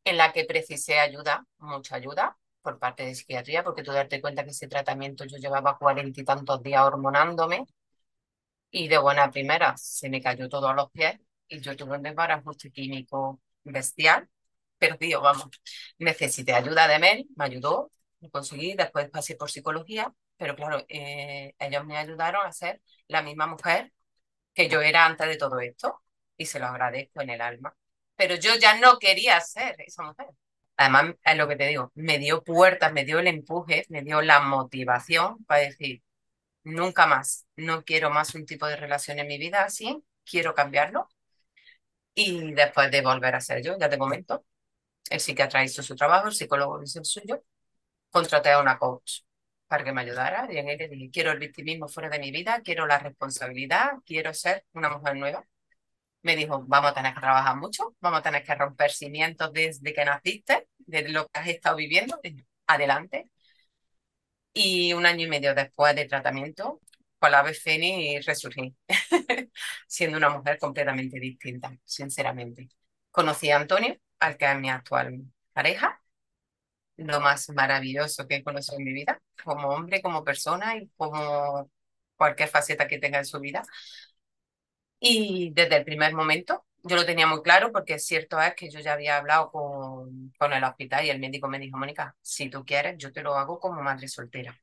en 0.05 0.17
la 0.17 0.33
que 0.33 0.45
precisé 0.45 0.99
ayuda, 0.99 1.47
mucha 1.59 1.97
ayuda, 1.97 2.37
por 2.65 2.81
parte 2.81 3.05
de 3.07 3.15
psiquiatría, 3.15 3.63
porque 3.65 3.85
tú 3.85 3.93
darte 3.93 4.21
cuenta 4.23 4.45
que 4.45 4.51
ese 4.51 4.69
tratamiento 4.69 5.25
yo 5.27 5.39
llevaba 5.39 5.79
cuarenta 5.79 6.21
y 6.21 6.25
tantos 6.25 6.63
días 6.65 6.83
hormonándome 6.83 7.67
y 8.71 8.89
de 8.89 8.99
buena 8.99 9.31
primera 9.31 9.77
se 9.77 10.09
me 10.11 10.21
cayó 10.21 10.49
todo 10.49 10.69
a 10.69 10.75
los 10.75 10.91
pies 10.91 11.19
y 11.49 11.61
yo 11.61 11.77
tuve 11.77 11.97
un 11.97 12.03
desbarajuste 12.03 12.71
químico 12.71 13.41
bestial 13.65 14.29
perdido, 14.79 15.21
vamos. 15.21 15.49
Necesité 15.99 16.53
ayuda 16.55 16.89
de 16.89 16.99
Mel, 16.99 17.27
me 17.37 17.45
ayudó, 17.47 17.91
lo 18.21 18.31
conseguí, 18.31 18.75
después 18.75 19.09
pasé 19.11 19.37
por 19.37 19.51
psicología, 19.51 20.13
pero 20.37 20.57
claro, 20.57 20.85
eh, 20.89 21.55
ellos 21.59 21.85
me 21.87 21.97
ayudaron 21.97 22.47
a 22.47 22.53
ser 22.53 22.83
la 23.09 23.23
misma 23.23 23.47
mujer 23.47 23.93
que 24.55 24.69
yo 24.69 24.81
era 24.83 25.07
antes 25.07 25.29
de 25.29 25.37
todo 25.39 25.61
esto 25.61 26.03
y 26.37 26.47
se 26.47 26.59
lo 26.61 26.67
agradezco 26.67 27.23
en 27.23 27.31
el 27.31 27.41
alma. 27.41 27.77
Pero 28.17 28.37
yo 28.37 28.57
ya 28.57 28.79
no 28.81 28.99
quería 28.99 29.41
ser 29.41 29.77
esa 29.81 30.03
mujer. 30.05 30.29
Además, 30.77 31.15
es 31.25 31.37
lo 31.37 31.49
que 31.49 31.57
te 31.57 31.67
digo, 31.69 31.93
me 31.95 32.19
dio 32.19 32.43
puertas, 32.43 32.93
me 32.93 33.05
dio 33.05 33.19
el 33.21 33.29
empuje, 33.29 33.85
me 33.89 34.03
dio 34.03 34.23
la 34.23 34.41
motivación 34.41 35.45
para 35.45 35.61
decir, 35.63 36.03
nunca 36.65 37.07
más, 37.07 37.47
no 37.57 37.85
quiero 37.85 38.11
más 38.11 38.35
un 38.35 38.47
tipo 38.47 38.67
de 38.67 38.77
relación 38.77 39.19
en 39.21 39.29
mi 39.29 39.39
vida 39.39 39.65
así, 39.65 40.05
quiero 40.25 40.55
cambiarlo. 40.55 41.09
Y 42.15 42.53
después 42.53 42.91
de 42.91 43.03
volver 43.03 43.35
a 43.35 43.41
ser 43.41 43.63
yo, 43.63 43.77
ya 43.79 43.89
te 43.89 43.99
comento, 43.99 44.45
el 45.11 45.21
psiquiatra 45.21 45.65
hizo 45.65 45.83
su 45.83 45.97
trabajo, 45.97 46.29
el 46.29 46.35
psicólogo 46.35 46.83
hizo 46.83 47.01
el 47.01 47.05
suyo, 47.07 47.45
contraté 48.11 48.51
a 48.53 48.61
una 48.61 48.79
coach 48.79 49.21
para 49.69 49.85
que 49.85 49.93
me 49.93 50.03
ayudara 50.03 50.49
y 50.53 50.59
en 50.59 50.69
él 50.71 50.79
le 50.79 50.89
dije, 50.89 51.11
quiero 51.11 51.33
el 51.33 51.41
victimismo 51.41 51.89
fuera 51.89 52.11
de 52.11 52.19
mi 52.21 52.31
vida, 52.33 52.63
quiero 52.65 52.87
la 52.87 52.99
responsabilidad, 52.99 53.93
quiero 54.07 54.35
ser 54.35 54.67
una 54.75 54.91
mujer 54.91 55.17
nueva. 55.17 55.47
Me 56.25 56.37
dijo, 56.37 56.65
vamos 56.67 56.91
a 56.93 56.95
tener 56.95 57.15
que 57.15 57.21
trabajar 57.21 57.57
mucho, 57.57 57.95
vamos 58.01 58.21
a 58.21 58.23
tener 58.25 58.45
que 58.45 58.55
romper 58.57 58.91
cimientos 58.93 59.53
desde 59.53 59.95
que 59.95 60.05
naciste, 60.05 60.69
de 60.79 61.09
lo 61.11 61.29
que 61.29 61.41
has 61.41 61.49
estado 61.49 61.77
viviendo, 61.77 62.19
adelante. 62.67 63.31
Y 64.53 64.93
un 64.93 65.05
año 65.07 65.27
y 65.27 65.29
medio 65.31 65.55
después 65.55 65.97
de 65.97 66.07
tratamiento, 66.07 66.81
con 67.19 67.31
la 67.33 67.41
ave 67.41 67.55
fénix 67.55 68.25
resurgí, 68.27 68.75
siendo 69.89 70.17
una 70.19 70.31
mujer 70.31 70.59
completamente 70.59 71.19
distinta, 71.21 71.77
sinceramente. 71.85 72.69
Conocí 73.11 73.51
a 73.51 73.57
Antonio, 73.57 73.97
al 74.21 74.37
que 74.37 74.51
es 74.51 74.59
mi 74.59 74.71
actual 74.71 75.25
pareja, 75.53 76.01
lo 76.97 77.21
más 77.21 77.49
maravilloso 77.51 78.27
que 78.29 78.37
he 78.37 78.45
conocido 78.45 78.79
en 78.79 78.85
mi 78.85 78.93
vida, 78.93 79.21
como 79.45 79.69
hombre, 79.71 80.03
como 80.03 80.25
persona 80.25 80.77
y 80.77 80.89
como 80.97 81.71
cualquier 82.17 82.49
faceta 82.49 82.89
que 82.89 82.99
tenga 82.99 83.19
en 83.19 83.27
su 83.27 83.41
vida. 83.41 83.63
Y 85.07 85.51
desde 85.53 85.77
el 85.77 85.85
primer 85.85 86.15
momento 86.15 86.65
yo 86.83 86.97
lo 86.97 87.05
tenía 87.05 87.27
muy 87.27 87.43
claro 87.43 87.71
porque 87.71 87.99
cierto 87.99 88.41
es 88.41 88.55
que 88.55 88.71
yo 88.71 88.81
ya 88.81 88.95
había 88.95 89.19
hablado 89.19 89.51
con, 89.51 90.33
con 90.39 90.53
el 90.55 90.65
hospital 90.65 91.05
y 91.05 91.11
el 91.11 91.21
médico 91.21 91.47
me 91.47 91.59
dijo, 91.59 91.77
Mónica, 91.77 92.17
si 92.23 92.49
tú 92.49 92.65
quieres, 92.65 92.97
yo 92.97 93.13
te 93.13 93.23
lo 93.23 93.35
hago 93.35 93.61
como 93.61 93.83
madre 93.83 94.09
soltera. 94.09 94.59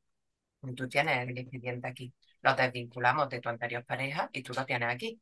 Tú 0.75 0.89
tienes 0.89 1.27
el 1.29 1.37
expediente 1.37 1.87
aquí. 1.87 2.11
Lo 2.41 2.55
desvinculamos 2.55 3.29
de 3.29 3.39
tu 3.39 3.49
anterior 3.49 3.85
pareja 3.85 4.31
y 4.33 4.41
tú 4.41 4.53
lo 4.53 4.65
tienes 4.65 4.89
aquí. 4.89 5.21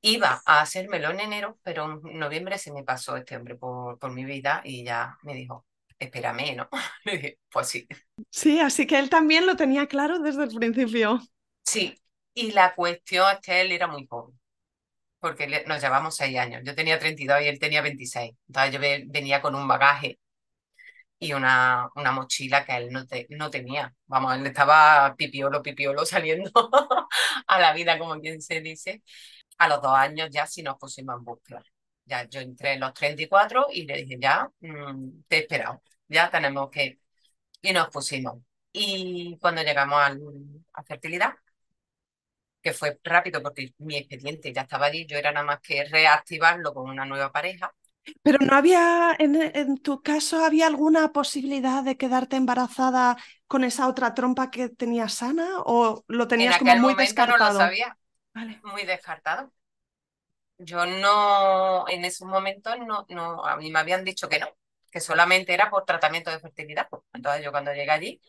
Iba 0.00 0.40
a 0.46 0.62
hacérmelo 0.62 1.10
en 1.10 1.20
enero, 1.20 1.58
pero 1.62 2.00
en 2.02 2.18
noviembre 2.18 2.56
se 2.56 2.72
me 2.72 2.84
pasó 2.84 3.14
este 3.16 3.36
hombre 3.36 3.56
por, 3.56 3.98
por 3.98 4.10
mi 4.12 4.24
vida 4.24 4.62
y 4.64 4.84
ya 4.84 5.18
me 5.22 5.34
dijo, 5.34 5.66
espérame, 5.98 6.56
¿no? 6.56 6.68
pues 7.52 7.68
sí. 7.68 7.86
Sí, 8.30 8.58
así 8.60 8.86
que 8.86 8.98
él 8.98 9.10
también 9.10 9.46
lo 9.46 9.56
tenía 9.56 9.86
claro 9.86 10.18
desde 10.18 10.44
el 10.44 10.54
principio. 10.54 11.20
Sí, 11.64 11.94
y 12.34 12.52
la 12.52 12.74
cuestión 12.74 13.26
es 13.34 13.40
que 13.40 13.60
él 13.60 13.72
era 13.72 13.86
muy 13.86 14.06
joven, 14.06 14.38
porque 15.20 15.64
nos 15.66 15.82
llevamos 15.82 16.16
seis 16.16 16.38
años. 16.38 16.62
Yo 16.64 16.74
tenía 16.74 16.98
32 16.98 17.42
y 17.42 17.48
él 17.48 17.58
tenía 17.58 17.82
26. 17.82 18.32
Entonces 18.48 18.72
yo 18.74 18.80
venía 18.80 19.42
con 19.42 19.54
un 19.54 19.68
bagaje 19.68 20.18
y 21.18 21.32
una, 21.32 21.88
una 21.96 22.12
mochila 22.12 22.64
que 22.64 22.76
él 22.76 22.90
no, 22.92 23.04
no 23.30 23.50
tenía. 23.50 23.94
Vamos, 24.06 24.36
él 24.36 24.46
estaba 24.46 25.14
pipiolo, 25.16 25.62
pipiolo 25.62 26.04
saliendo 26.06 26.50
a 27.46 27.60
la 27.60 27.72
vida, 27.72 27.98
como 27.98 28.20
quien 28.20 28.40
se 28.42 28.60
dice. 28.60 29.02
A 29.58 29.68
los 29.68 29.82
dos 29.82 29.94
años 29.96 30.28
ya 30.30 30.46
sí 30.46 30.62
nos 30.62 30.76
pusimos 30.78 31.16
en 31.18 31.24
búsqueda. 31.24 31.62
Ya 32.04 32.28
yo 32.28 32.40
entré 32.40 32.74
en 32.74 32.80
los 32.80 32.94
34 32.94 33.66
y 33.72 33.84
le 33.86 33.96
dije, 33.98 34.16
ya, 34.20 34.48
mm, 34.60 35.22
te 35.28 35.36
he 35.38 35.40
esperado, 35.40 35.82
ya 36.08 36.30
tenemos 36.30 36.70
que... 36.70 37.00
Y 37.62 37.72
nos 37.72 37.88
pusimos. 37.90 38.40
Y 38.72 39.38
cuando 39.40 39.62
llegamos 39.62 39.98
al, 40.00 40.20
a 40.74 40.82
fertilidad, 40.84 41.34
que 42.68 42.74
fue 42.74 42.98
rápido 43.02 43.42
porque 43.42 43.72
mi 43.78 43.96
expediente 43.96 44.52
ya 44.52 44.62
estaba 44.62 44.86
allí, 44.86 45.06
yo 45.06 45.16
era 45.16 45.32
nada 45.32 45.46
más 45.46 45.60
que 45.60 45.84
reactivarlo 45.84 46.74
con 46.74 46.90
una 46.90 47.06
nueva 47.06 47.32
pareja. 47.32 47.72
Pero 48.22 48.38
no 48.40 48.54
había, 48.54 49.14
en, 49.18 49.36
en, 49.36 49.78
tu 49.78 50.02
caso, 50.02 50.44
¿había 50.44 50.66
alguna 50.66 51.12
posibilidad 51.12 51.82
de 51.82 51.96
quedarte 51.96 52.36
embarazada 52.36 53.16
con 53.46 53.64
esa 53.64 53.88
otra 53.88 54.12
trompa 54.14 54.50
que 54.50 54.68
tenías 54.68 55.14
sana 55.14 55.60
o 55.64 56.04
lo 56.08 56.28
tenías 56.28 56.58
como 56.58 56.76
muy 56.76 56.94
descartado? 56.94 57.38
No 57.38 57.52
lo 57.52 57.58
sabía, 57.58 57.98
vale. 58.34 58.60
muy 58.64 58.84
descartado. 58.84 59.50
Yo 60.58 60.84
no, 60.84 61.88
en 61.88 62.04
esos 62.04 62.28
momentos 62.28 62.74
no, 62.86 63.06
no, 63.08 63.44
a 63.44 63.56
mí 63.56 63.70
me 63.70 63.78
habían 63.78 64.04
dicho 64.04 64.28
que 64.28 64.40
no, 64.40 64.48
que 64.90 65.00
solamente 65.00 65.54
era 65.54 65.70
por 65.70 65.84
tratamiento 65.84 66.30
de 66.30 66.40
fertilidad. 66.40 66.88
Entonces 67.12 67.44
yo 67.44 67.50
cuando 67.50 67.72
llegué 67.72 67.90
allí, 67.90 68.20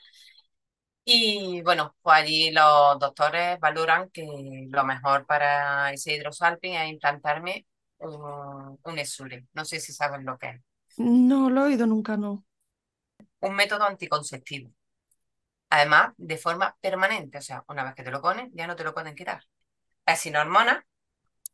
y 1.11 1.61
bueno, 1.61 1.95
pues 2.01 2.17
allí 2.17 2.51
los 2.51 2.99
doctores 2.99 3.59
valoran 3.59 4.09
que 4.11 4.67
lo 4.69 4.83
mejor 4.85 5.25
para 5.25 5.91
ese 5.91 6.13
hidrosalping 6.13 6.75
es 6.75 6.89
implantarme 6.89 7.65
un, 7.97 8.79
un 8.83 8.99
ESURE. 8.99 9.47
No 9.53 9.65
sé 9.65 9.79
si 9.79 9.93
saben 9.93 10.25
lo 10.25 10.37
que 10.37 10.49
es. 10.49 10.61
No, 10.97 11.49
lo 11.49 11.61
he 11.61 11.69
oído 11.69 11.87
nunca, 11.87 12.15
no. 12.17 12.45
Un 13.41 13.55
método 13.55 13.85
anticonceptivo. 13.85 14.71
Además, 15.69 16.13
de 16.17 16.37
forma 16.37 16.75
permanente, 16.81 17.37
o 17.37 17.41
sea, 17.41 17.63
una 17.67 17.83
vez 17.83 17.95
que 17.95 18.03
te 18.03 18.11
lo 18.11 18.21
pones, 18.21 18.49
ya 18.53 18.67
no 18.67 18.75
te 18.75 18.83
lo 18.83 18.93
pueden 18.93 19.15
quitar. 19.15 19.43
Es 20.05 20.19
sin 20.21 20.35
hormonas, 20.35 20.83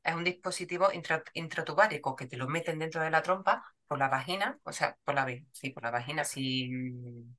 es 0.04 0.16
un 0.16 0.24
dispositivo 0.24 0.90
intratubárico 1.34 2.16
que 2.16 2.28
te 2.28 2.38
lo 2.38 2.48
meten 2.48 2.80
dentro 2.80 3.02
de 3.04 3.12
la 3.12 3.22
trompa 3.24 3.66
por 3.88 4.00
la 4.00 4.10
vagina, 4.10 4.60
o 4.64 4.72
sea, 4.72 4.98
por 5.04 5.16
la, 5.16 5.28
sí, 5.52 5.72
por 5.72 5.84
la 5.84 5.92
vagina 5.92 6.24
sin, 6.24 7.38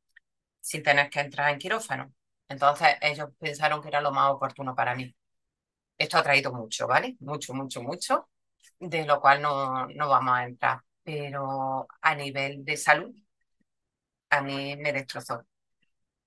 sin 0.66 0.82
tener 0.82 1.08
que 1.10 1.20
entrar 1.20 1.50
en 1.52 1.58
quirófano. 1.58 2.12
Entonces 2.48 2.96
ellos 3.00 3.30
pensaron 3.38 3.80
que 3.82 3.88
era 3.88 4.00
lo 4.00 4.10
más 4.12 4.30
oportuno 4.32 4.74
para 4.74 4.94
mí. 4.96 5.14
Esto 5.98 6.18
ha 6.18 6.22
traído 6.24 6.52
mucho, 6.52 6.86
¿vale? 6.88 7.16
Mucho, 7.20 7.54
mucho, 7.54 7.82
mucho, 7.82 8.30
de 8.80 9.06
lo 9.06 9.20
cual 9.20 9.42
no, 9.42 9.86
no 9.88 10.08
vamos 10.08 10.34
a 10.36 10.44
entrar. 10.46 10.80
Pero 11.04 11.88
a 12.02 12.14
nivel 12.16 12.64
de 12.64 12.76
salud, 12.78 13.14
a 14.30 14.40
mí 14.42 14.76
me 14.76 14.92
destrozó 14.92 15.44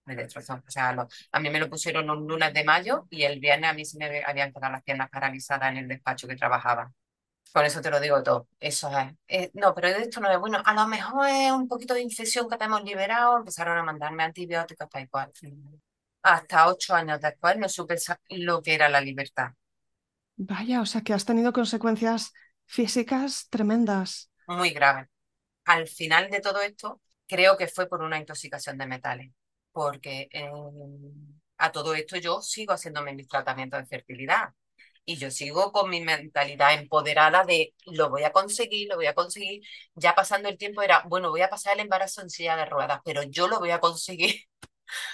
me 0.05 0.15
destrozó. 0.15 0.55
O 0.55 0.71
sea, 0.71 0.89
a 1.33 1.39
mí 1.39 1.49
me 1.51 1.59
lo 1.59 1.69
pusieron 1.69 2.09
un 2.09 2.27
lunes 2.27 2.53
de 2.53 2.63
mayo 2.65 3.07
y 3.11 3.23
el 3.23 3.39
viernes 3.39 3.69
a 3.71 3.73
mí 3.73 3.85
se 3.85 3.97
me 3.99 4.23
habían 4.25 4.51
quedado 4.53 4.73
las 4.73 4.83
piernas 4.83 5.09
paralizadas 5.11 5.71
en 5.71 5.77
el 5.77 5.87
despacho 5.87 6.27
que 6.27 6.35
trabajaba. 6.35 6.91
Con 7.51 7.65
eso 7.65 7.81
te 7.81 7.89
lo 7.89 7.99
digo 7.99 8.21
todo. 8.21 8.47
Eso 8.59 8.89
es. 8.97 9.13
Eh, 9.27 9.51
no, 9.53 9.73
pero 9.73 9.87
esto 9.87 10.19
no 10.19 10.31
es 10.31 10.39
bueno. 10.39 10.61
A 10.63 10.73
lo 10.73 10.87
mejor 10.87 11.27
es 11.27 11.51
un 11.51 11.67
poquito 11.67 11.93
de 11.93 12.01
infección 12.01 12.47
que 12.47 12.57
te 12.57 12.65
hemos 12.65 12.83
liberado. 12.83 13.37
Empezaron 13.37 13.77
a 13.77 13.83
mandarme 13.83 14.23
antibióticos, 14.23 14.89
tal 14.89 15.09
cual. 15.09 15.31
Hasta 16.21 16.67
ocho 16.67 16.93
años 16.93 17.19
después 17.21 17.57
no 17.57 17.67
supe 17.67 17.95
lo 18.29 18.61
que 18.61 18.75
era 18.75 18.89
la 18.89 19.01
libertad. 19.01 19.51
Vaya, 20.35 20.81
o 20.81 20.85
sea 20.85 21.01
que 21.01 21.13
has 21.13 21.25
tenido 21.25 21.51
consecuencias 21.51 22.33
físicas 22.65 23.47
tremendas. 23.49 24.29
Muy 24.47 24.69
graves. 24.69 25.07
Al 25.65 25.87
final 25.87 26.29
de 26.29 26.41
todo 26.41 26.61
esto, 26.61 27.01
creo 27.27 27.57
que 27.57 27.67
fue 27.67 27.87
por 27.87 28.01
una 28.01 28.17
intoxicación 28.17 28.77
de 28.77 28.85
metales 28.85 29.31
porque 29.71 30.27
eh, 30.31 30.49
a 31.57 31.71
todo 31.71 31.93
esto 31.93 32.17
yo 32.17 32.41
sigo 32.41 32.73
haciéndome 32.73 33.13
mis 33.13 33.27
tratamientos 33.27 33.79
de 33.79 33.85
fertilidad 33.85 34.49
y 35.09 35.17
yo 35.17 35.31
sigo 35.31 35.71
con 35.71 35.89
mi 35.89 36.01
mentalidad 36.01 36.73
empoderada 36.75 37.43
de 37.43 37.73
lo 37.87 38.09
voy 38.09 38.23
a 38.23 38.31
conseguir, 38.31 38.87
lo 38.89 38.95
voy 38.97 39.07
a 39.07 39.15
conseguir. 39.15 39.61
Ya 39.95 40.13
pasando 40.15 40.49
el 40.49 40.57
tiempo 40.57 40.81
era, 40.83 41.03
bueno, 41.07 41.29
voy 41.31 41.41
a 41.41 41.49
pasar 41.49 41.73
el 41.75 41.79
embarazo 41.81 42.21
en 42.21 42.29
silla 42.29 42.55
de 42.55 42.65
ruedas, 42.65 43.01
pero 43.03 43.23
yo 43.23 43.47
lo 43.47 43.59
voy 43.59 43.71
a 43.71 43.79
conseguir 43.79 44.35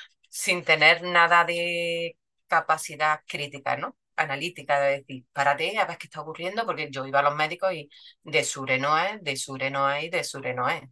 sin 0.29 0.63
tener 0.63 1.03
nada 1.03 1.45
de 1.45 2.17
capacidad 2.47 3.21
crítica, 3.27 3.77
¿no? 3.77 3.97
Analítica, 4.15 4.79
de 4.81 4.99
decir, 4.99 5.25
párate, 5.33 5.77
a 5.77 5.85
ver 5.85 5.97
qué 5.97 6.07
está 6.07 6.21
ocurriendo, 6.21 6.65
porque 6.65 6.89
yo 6.91 7.05
iba 7.05 7.19
a 7.19 7.23
los 7.23 7.35
médicos 7.35 7.73
y 7.73 7.89
de 8.23 8.43
sure 8.43 8.77
no 8.79 8.97
es, 8.99 9.21
de 9.23 9.35
sure 9.37 9.69
no 9.71 9.91
es, 9.91 10.11
de 10.11 10.23
sure 10.23 10.53
no 10.53 10.69
es. 10.69 10.83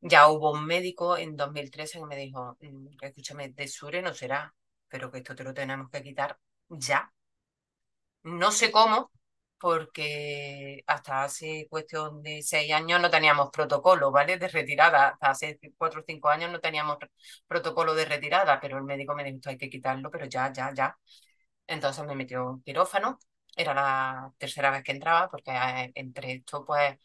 Ya 0.00 0.28
hubo 0.28 0.52
un 0.52 0.66
médico 0.66 1.16
en 1.18 1.36
2013 1.36 1.98
que 2.00 2.06
me 2.06 2.16
dijo, 2.16 2.56
mm, 2.60 2.88
escúchame, 3.02 3.48
de 3.50 3.68
Sure 3.68 4.02
no 4.02 4.14
será, 4.14 4.54
pero 4.88 5.10
que 5.10 5.18
esto 5.18 5.34
te 5.36 5.44
lo 5.44 5.54
tenemos 5.54 5.90
que 5.90 6.02
quitar 6.02 6.38
ya. 6.68 7.12
No 8.30 8.50
sé 8.52 8.70
cómo, 8.70 9.10
porque 9.58 10.82
hasta 10.86 11.22
hace 11.24 11.66
cuestión 11.70 12.22
de 12.22 12.42
seis 12.42 12.72
años 12.72 13.00
no 13.00 13.10
teníamos 13.10 13.50
protocolo, 13.50 14.10
¿vale? 14.10 14.36
De 14.38 14.48
retirada. 14.48 15.08
Hasta 15.10 15.30
hace 15.30 15.58
cuatro 15.76 16.00
o 16.00 16.04
cinco 16.06 16.28
años 16.28 16.50
no 16.52 16.60
teníamos 16.60 16.98
protocolo 17.46 17.94
de 17.94 18.04
retirada, 18.04 18.60
pero 18.60 18.76
el 18.78 18.84
médico 18.84 19.14
me 19.14 19.24
dijo, 19.24 19.40
hay 19.48 19.56
que 19.58 19.70
quitarlo, 19.70 20.10
pero 20.10 20.26
ya, 20.26 20.52
ya, 20.52 20.72
ya. 20.74 20.98
Entonces 21.66 22.04
me 22.06 22.14
metió 22.16 22.46
un 22.50 22.62
quirófano. 22.62 23.18
Era 23.56 23.74
la 23.74 24.32
tercera 24.38 24.70
vez 24.70 24.82
que 24.84 24.92
entraba, 24.92 25.30
porque 25.30 25.50
eh, 25.52 25.92
entre 25.96 26.32
esto, 26.34 26.64
pues, 26.64 26.96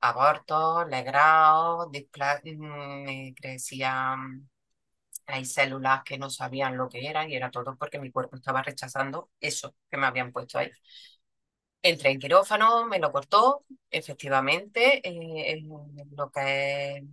abortos, 0.00 0.88
legrados, 0.88 1.88
me 2.58 3.34
crecían, 3.36 4.48
hay 5.26 5.44
células 5.44 6.02
que 6.04 6.18
no 6.18 6.30
sabían 6.30 6.76
lo 6.76 6.88
que 6.88 7.06
eran 7.08 7.30
y 7.30 7.36
era 7.36 7.50
todo 7.50 7.76
porque 7.76 7.98
mi 7.98 8.10
cuerpo 8.10 8.36
estaba 8.36 8.62
rechazando 8.62 9.30
eso 9.40 9.74
que 9.90 9.96
me 9.96 10.06
habían 10.06 10.32
puesto 10.32 10.58
ahí. 10.58 10.70
Entré 11.82 12.10
en 12.10 12.18
quirófano, 12.18 12.86
me 12.86 12.98
lo 12.98 13.12
cortó, 13.12 13.64
efectivamente, 13.90 15.00
eh, 15.04 15.62
lo 16.16 16.30
que 16.30 17.04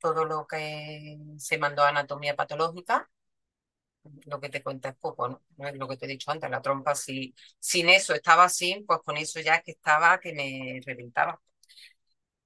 todo 0.00 0.24
lo 0.26 0.46
que 0.46 1.18
se 1.38 1.58
mandó 1.58 1.82
a 1.84 1.88
anatomía 1.90 2.36
patológica, 2.36 3.10
lo 4.26 4.40
que 4.40 4.48
te 4.48 4.62
cuenta 4.62 4.88
es 4.90 4.96
poco, 4.96 5.28
¿no? 5.28 5.42
No 5.56 5.68
es 5.68 5.74
lo 5.76 5.88
que 5.88 5.96
te 5.96 6.06
he 6.06 6.08
dicho 6.08 6.30
antes, 6.30 6.50
la 6.50 6.60
trompa, 6.62 6.94
si 6.94 7.34
sin 7.58 7.88
eso 7.88 8.14
estaba 8.14 8.44
así, 8.44 8.84
pues 8.86 9.00
con 9.04 9.16
eso 9.16 9.40
ya 9.40 9.56
es 9.56 9.62
que 9.64 9.72
estaba 9.72 10.18
que 10.20 10.32
me 10.34 10.80
reventaba. 10.84 11.40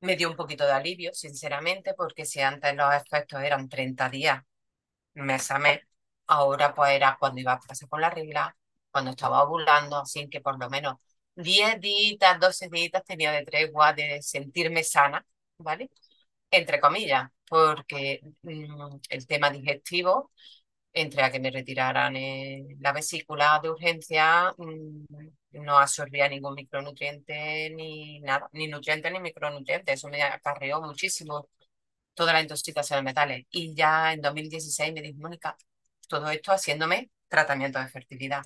Me 0.01 0.17
dio 0.17 0.31
un 0.31 0.37
poquito 0.37 0.65
de 0.65 0.73
alivio, 0.73 1.13
sinceramente, 1.15 1.93
porque 1.95 2.25
si 2.25 2.41
antes 2.41 2.75
los 2.75 2.95
efectos 2.95 3.43
eran 3.43 3.69
30 3.69 4.09
días, 4.09 4.43
mes 5.17 5.51
a 5.51 5.59
mes, 5.59 5.81
ahora 6.27 6.75
pues 6.75 6.93
era 6.93 7.17
cuando 7.19 7.41
iba 7.41 7.53
a 7.53 7.61
pasar 7.61 7.89
con 7.89 8.01
la 8.01 8.11
regla, 8.11 8.57
cuando 8.91 9.11
estaba 9.13 9.43
ovulando, 9.43 9.97
así 9.99 10.29
que 10.29 10.41
por 10.41 10.59
lo 10.59 10.69
menos 10.71 10.97
10 11.35 11.81
días, 11.81 12.41
12 12.41 12.69
días 12.71 13.05
tenía 13.05 13.33
de 13.33 13.45
tregua 13.45 13.93
de 13.93 14.23
sentirme 14.23 14.83
sana, 14.85 15.25
¿vale? 15.59 15.91
Entre 16.51 16.81
comillas, 16.81 17.31
porque 17.49 18.21
mm, 18.43 18.97
el 19.11 19.27
tema 19.27 19.51
digestivo, 19.51 20.33
entre 20.93 21.23
a 21.23 21.31
que 21.31 21.41
me 21.41 21.51
retiraran 21.51 22.15
la 22.81 22.93
vesícula 22.93 23.61
de 23.63 23.71
urgencia, 23.71 24.53
mm, 24.57 25.05
no 25.53 25.79
absorbía 25.79 26.29
ningún 26.29 26.55
micronutriente 26.55 27.71
ni 27.71 28.21
nada, 28.21 28.49
ni 28.53 28.69
nutriente 28.69 29.11
ni 29.11 29.21
micronutriente. 29.21 29.93
Eso 29.93 30.09
me 30.09 30.23
acarreó 30.23 30.81
muchísimo 30.83 31.49
toda 32.17 32.35
la 32.35 32.43
intoxicación 32.43 33.01
de 33.01 33.05
metales. 33.05 33.47
Y 33.51 33.75
ya 33.77 34.13
en 34.15 34.23
2016 34.23 34.93
me 34.95 35.03
dijo, 35.03 35.21
Mónica, 35.21 35.57
todo 36.09 36.31
esto 36.31 36.53
haciéndome 36.53 37.11
tratamiento 37.29 37.79
de 37.81 37.89
fertilidad. 37.89 38.45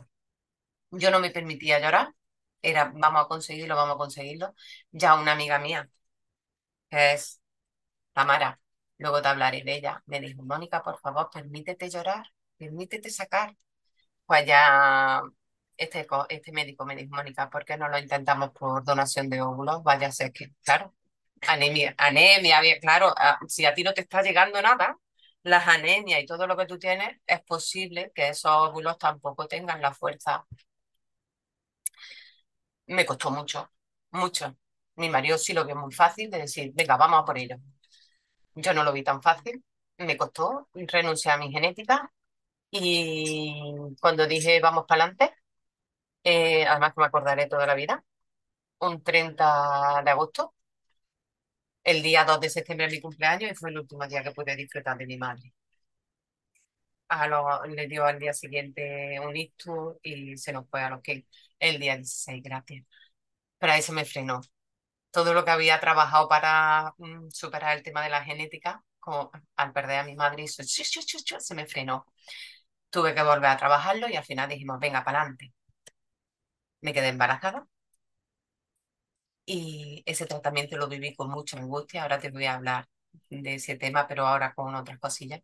Yo 0.93 1.11
no 1.11 1.21
me 1.21 1.31
permitía 1.31 1.79
llorar, 1.81 2.15
era 2.63 2.93
vamos 2.95 3.25
a 3.25 3.29
conseguirlo, 3.29 3.77
vamos 3.77 3.95
a 3.97 3.99
conseguirlo. 3.99 4.55
Ya 4.93 5.15
una 5.15 5.33
amiga 5.33 5.59
mía, 5.59 5.91
que 6.91 7.13
es 7.15 7.41
Tamara, 8.13 8.61
luego 8.99 9.23
te 9.23 9.29
hablaré 9.29 9.63
de 9.65 9.77
ella, 9.77 10.03
me 10.07 10.21
dijo, 10.21 10.43
Mónica, 10.45 10.83
por 10.83 11.01
favor, 11.01 11.31
permítete 11.33 11.91
llorar, 11.91 12.27
permítete 12.59 13.11
sacar. 13.11 13.57
Pues 14.27 14.47
ya 14.47 15.23
este, 15.77 16.07
este 16.31 16.53
médico 16.53 16.85
me 16.87 16.97
dijo, 16.97 17.15
Mónica, 17.17 17.51
¿por 17.51 17.65
qué 17.65 17.77
no 17.77 17.89
lo 17.89 17.99
intentamos 17.99 18.51
por 18.53 18.85
donación 18.85 19.29
de 19.31 19.43
óvulos? 19.43 19.83
Vaya 19.83 20.09
a 20.09 20.13
ser 20.13 20.33
que, 20.33 20.53
claro, 20.65 20.95
anemia, 21.49 21.95
anemia, 21.99 22.61
claro, 22.81 23.15
si 23.49 23.65
a 23.67 23.75
ti 23.75 23.83
no 23.83 23.93
te 23.95 24.03
está 24.03 24.23
llegando 24.23 24.61
nada, 24.63 24.97
las 25.43 25.67
anemias 25.69 26.21
y 26.23 26.27
todo 26.27 26.47
lo 26.47 26.57
que 26.57 26.67
tú 26.67 26.79
tienes, 26.79 27.19
es 27.27 27.41
posible 27.43 28.13
que 28.15 28.29
esos 28.29 28.51
óvulos 28.53 28.99
tampoco 28.99 29.47
tengan 29.49 29.81
la 29.83 29.93
fuerza. 29.95 30.45
Me 32.87 33.07
costó 33.07 33.31
mucho, 33.31 33.71
mucho. 34.11 34.57
Mi 34.97 35.09
marido 35.09 35.39
sí 35.39 35.53
lo 35.53 35.65
vio 35.65 35.77
muy 35.77 35.93
fácil 35.93 36.31
de 36.31 36.39
decir, 36.39 36.73
venga, 36.75 36.97
vamos 36.97 37.21
a 37.23 37.25
por 37.25 37.39
ello. 37.39 37.57
Yo 38.55 38.75
no 38.75 38.85
lo 38.85 38.93
vi 38.93 39.03
tan 39.05 39.23
fácil, 39.23 39.65
me 39.99 40.17
costó, 40.17 40.69
renunciar 40.75 41.37
a 41.37 41.39
mi 41.39 41.51
genética 41.53 42.13
y 42.71 43.63
cuando 44.01 44.27
dije 44.27 44.61
vamos 44.61 44.87
para 44.89 45.05
adelante, 45.05 45.35
eh, 46.25 46.67
además 46.67 46.95
que 46.95 47.01
me 47.01 47.07
acordaré 47.09 47.47
toda 47.49 47.67
la 47.67 47.75
vida, 47.75 48.05
un 48.81 49.03
30 49.03 50.03
de 50.05 50.11
agosto, 50.13 50.55
el 51.85 52.03
día 52.03 52.25
2 52.25 52.41
de 52.41 52.51
septiembre 52.51 52.87
de 52.87 52.93
mi 52.97 53.01
cumpleaños 53.03 53.53
y 53.53 53.55
fue 53.55 53.71
el 53.71 53.79
último 53.81 54.07
día 54.07 54.23
que 54.23 54.33
pude 54.33 54.57
disfrutar 54.57 54.97
de 54.99 55.07
mi 55.07 55.17
madre. 55.19 55.53
A 57.09 57.27
lo, 57.27 57.65
le 57.67 57.89
dio 57.89 58.05
al 58.05 58.19
día 58.21 58.33
siguiente 58.33 59.19
un 59.21 59.37
ictus 59.37 59.97
y 60.03 60.37
se 60.37 60.53
nos 60.53 60.69
fue 60.71 60.81
a 60.83 60.91
lo 60.91 61.03
que 61.03 61.27
el 61.59 61.81
día 61.81 61.97
16, 61.97 62.41
gracias. 62.43 62.85
Pero 63.59 63.73
ahí 63.73 63.83
se 63.83 63.93
me 63.93 64.05
frenó. 64.07 64.41
Todo 65.13 65.35
lo 65.35 65.45
que 65.45 65.53
había 65.53 65.81
trabajado 65.81 66.29
para 66.29 66.95
mm, 66.99 67.31
superar 67.31 67.77
el 67.79 67.85
tema 67.85 68.03
de 68.05 68.11
la 68.11 68.25
genética, 68.25 68.85
como 69.01 69.31
al 69.57 69.73
perder 69.73 70.01
a 70.01 70.05
mi 70.05 70.17
madre, 70.17 70.45
eso, 70.45 70.63
se 70.65 71.55
me 71.55 71.67
frenó. 71.67 72.07
Tuve 72.91 73.15
que 73.15 73.23
volver 73.25 73.51
a 73.51 73.57
trabajarlo 73.59 74.09
y 74.09 74.17
al 74.17 74.25
final 74.25 74.49
dijimos, 74.51 74.79
venga, 74.81 75.05
para 75.05 75.21
adelante. 75.23 75.53
Me 76.83 76.93
quedé 76.93 77.09
embarazada 77.09 77.67
y 79.45 80.03
ese 80.07 80.27
tratamiento 80.27 80.77
lo 80.77 80.89
viví 80.89 81.15
con 81.15 81.31
mucha 81.31 81.59
angustia. 81.59 82.03
Ahora 82.03 82.19
te 82.19 82.31
voy 82.31 82.47
a 82.47 82.55
hablar 82.55 82.89
de 83.29 83.55
ese 83.55 83.77
tema, 83.77 84.07
pero 84.07 84.27
ahora 84.27 84.55
con 84.55 84.75
otras 84.75 84.99
cosillas. 84.99 85.41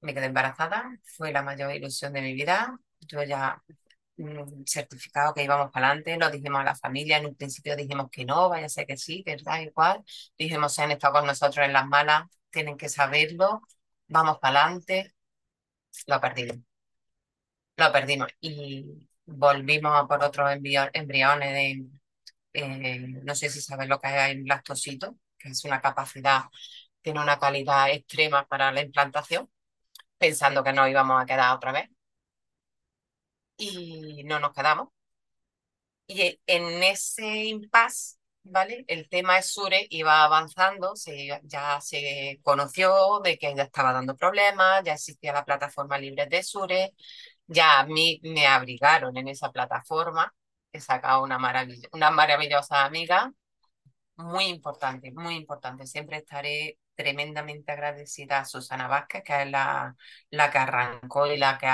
Me 0.00 0.14
quedé 0.14 0.26
embarazada, 0.26 0.90
fue 1.16 1.32
la 1.32 1.42
mayor 1.42 1.74
ilusión 1.74 2.12
de 2.12 2.20
mi 2.22 2.34
vida. 2.34 2.78
Yo 3.00 3.22
ya 3.22 3.62
mm, 4.16 4.64
certificado 4.66 5.34
que 5.34 5.44
íbamos 5.44 5.70
para 5.72 5.88
adelante, 5.88 6.16
lo 6.18 6.30
dijimos 6.30 6.60
a 6.60 6.64
la 6.64 6.76
familia, 6.76 7.18
en 7.18 7.26
un 7.26 7.34
principio 7.36 7.76
dijimos 7.76 8.08
que 8.10 8.24
no, 8.24 8.48
vaya 8.48 8.66
a 8.66 8.68
ser 8.68 8.86
que 8.86 8.96
sí, 8.96 9.22
verdad, 9.26 9.60
igual. 9.60 10.04
Dijimos, 10.38 10.74
se 10.74 10.82
han 10.82 10.92
estado 10.92 11.14
con 11.14 11.26
nosotros 11.26 11.64
en 11.66 11.72
las 11.72 11.86
malas, 11.86 12.24
tienen 12.50 12.76
que 12.76 12.88
saberlo, 12.88 13.62
vamos 14.08 14.38
para 14.38 14.64
adelante. 14.64 15.12
Lo 16.06 16.20
perdimos. 16.20 16.58
Lo 17.76 17.92
perdimos. 17.92 18.28
Y 18.40 19.08
volvimos 19.26 19.92
a 19.94 20.06
por 20.06 20.22
otros 20.24 20.50
embriones 20.52 21.52
de 21.52 21.84
eh, 22.56 23.00
no 23.22 23.34
sé 23.34 23.50
si 23.50 23.60
sabes 23.60 23.88
lo 23.88 24.00
que 24.00 24.08
es 24.08 24.30
el 24.32 24.44
lactosito, 24.44 25.16
que 25.38 25.50
es 25.50 25.64
una 25.64 25.80
capacidad, 25.80 26.44
tiene 27.02 27.20
una 27.20 27.38
calidad 27.38 27.90
extrema 27.90 28.46
para 28.48 28.72
la 28.72 28.82
implantación, 28.82 29.50
pensando 30.18 30.64
que 30.64 30.72
nos 30.72 30.88
íbamos 30.90 31.22
a 31.22 31.26
quedar 31.26 31.54
otra 31.56 31.72
vez. 31.72 31.90
Y 33.58 34.22
no 34.24 34.38
nos 34.40 34.52
quedamos. 34.54 34.88
Y 36.08 36.40
en 36.46 36.82
ese 36.84 37.44
impasse, 37.46 38.16
¿vale? 38.44 38.84
El 38.88 39.08
tema 39.08 39.36
de 39.36 39.42
Sure 39.42 39.86
iba 39.90 40.22
avanzando, 40.24 40.94
se, 40.96 41.40
ya 41.44 41.80
se 41.80 42.38
conoció 42.42 43.20
de 43.20 43.38
que 43.38 43.54
ya 43.56 43.64
estaba 43.64 43.92
dando 43.92 44.16
problemas, 44.16 44.84
ya 44.84 44.94
existía 44.94 45.32
la 45.32 45.44
plataforma 45.44 45.98
libre 45.98 46.26
de 46.26 46.42
Sure, 46.42 46.94
ya 47.46 47.80
a 47.80 47.86
mí 47.86 48.20
me 48.22 48.46
abrigaron 48.46 49.16
en 49.16 49.28
esa 49.28 49.50
plataforma 49.52 50.32
sacado 50.80 51.22
una, 51.22 51.38
maravilla, 51.38 51.88
una 51.92 52.10
maravillosa 52.10 52.84
amiga, 52.84 53.32
muy 54.16 54.44
importante, 54.46 55.12
muy 55.12 55.34
importante. 55.36 55.86
Siempre 55.86 56.18
estaré 56.18 56.78
tremendamente 56.94 57.72
agradecida 57.72 58.40
a 58.40 58.44
Susana 58.44 58.88
Vázquez, 58.88 59.22
que 59.24 59.42
es 59.42 59.50
la, 59.50 59.94
la 60.30 60.50
que 60.50 60.58
arrancó 60.58 61.26
y 61.26 61.36
la 61.38 61.58
que 61.58 61.68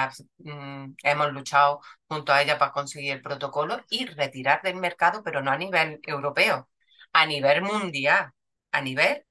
mm, 0.50 0.94
hemos 1.04 1.32
luchado 1.32 1.80
junto 2.08 2.32
a 2.32 2.42
ella 2.42 2.58
para 2.58 2.72
conseguir 2.72 3.12
el 3.12 3.22
protocolo 3.22 3.80
y 3.88 4.06
retirar 4.06 4.62
del 4.62 4.76
mercado, 4.76 5.22
pero 5.22 5.42
no 5.42 5.50
a 5.52 5.56
nivel 5.58 6.00
europeo, 6.04 6.68
a 7.12 7.26
nivel 7.26 7.62
mundial. 7.62 8.32
A 8.72 8.80
nivel 8.80 9.24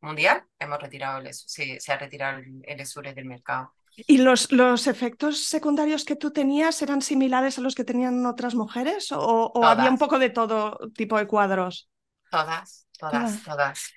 mundial 0.00 0.44
hemos 0.58 0.78
retirado 0.80 1.18
el, 1.20 1.32
se, 1.34 1.80
se 1.80 1.92
ha 1.92 1.98
retirado 1.98 2.38
el, 2.38 2.62
el 2.64 2.80
ESURE 2.80 3.14
del 3.14 3.24
mercado. 3.26 3.74
¿Y 3.96 4.18
los, 4.18 4.50
los, 4.52 4.86
efectos 4.86 5.44
secundarios 5.44 6.04
que 6.04 6.16
tú 6.16 6.30
tenías 6.30 6.80
eran 6.82 7.02
similares 7.02 7.58
a 7.58 7.60
los 7.60 7.74
que 7.74 7.84
tenían 7.84 8.24
otras 8.24 8.54
mujeres 8.54 9.08
o, 9.12 9.52
había 9.64 9.90
un 9.90 9.98
poco 9.98 10.18
de 10.18 10.30
todo 10.30 10.78
tipo 10.94 11.18
de 11.18 11.26
cuadros? 11.26 11.90
Todas, 12.30 12.86
todas, 12.98 13.42
todas. 13.42 13.92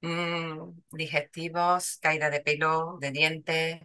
Mm, 0.00 0.72
digestivos, 0.90 1.98
caída 2.00 2.30
de 2.30 2.40
pelo, 2.40 2.96
de 3.00 3.10
dientes, 3.10 3.80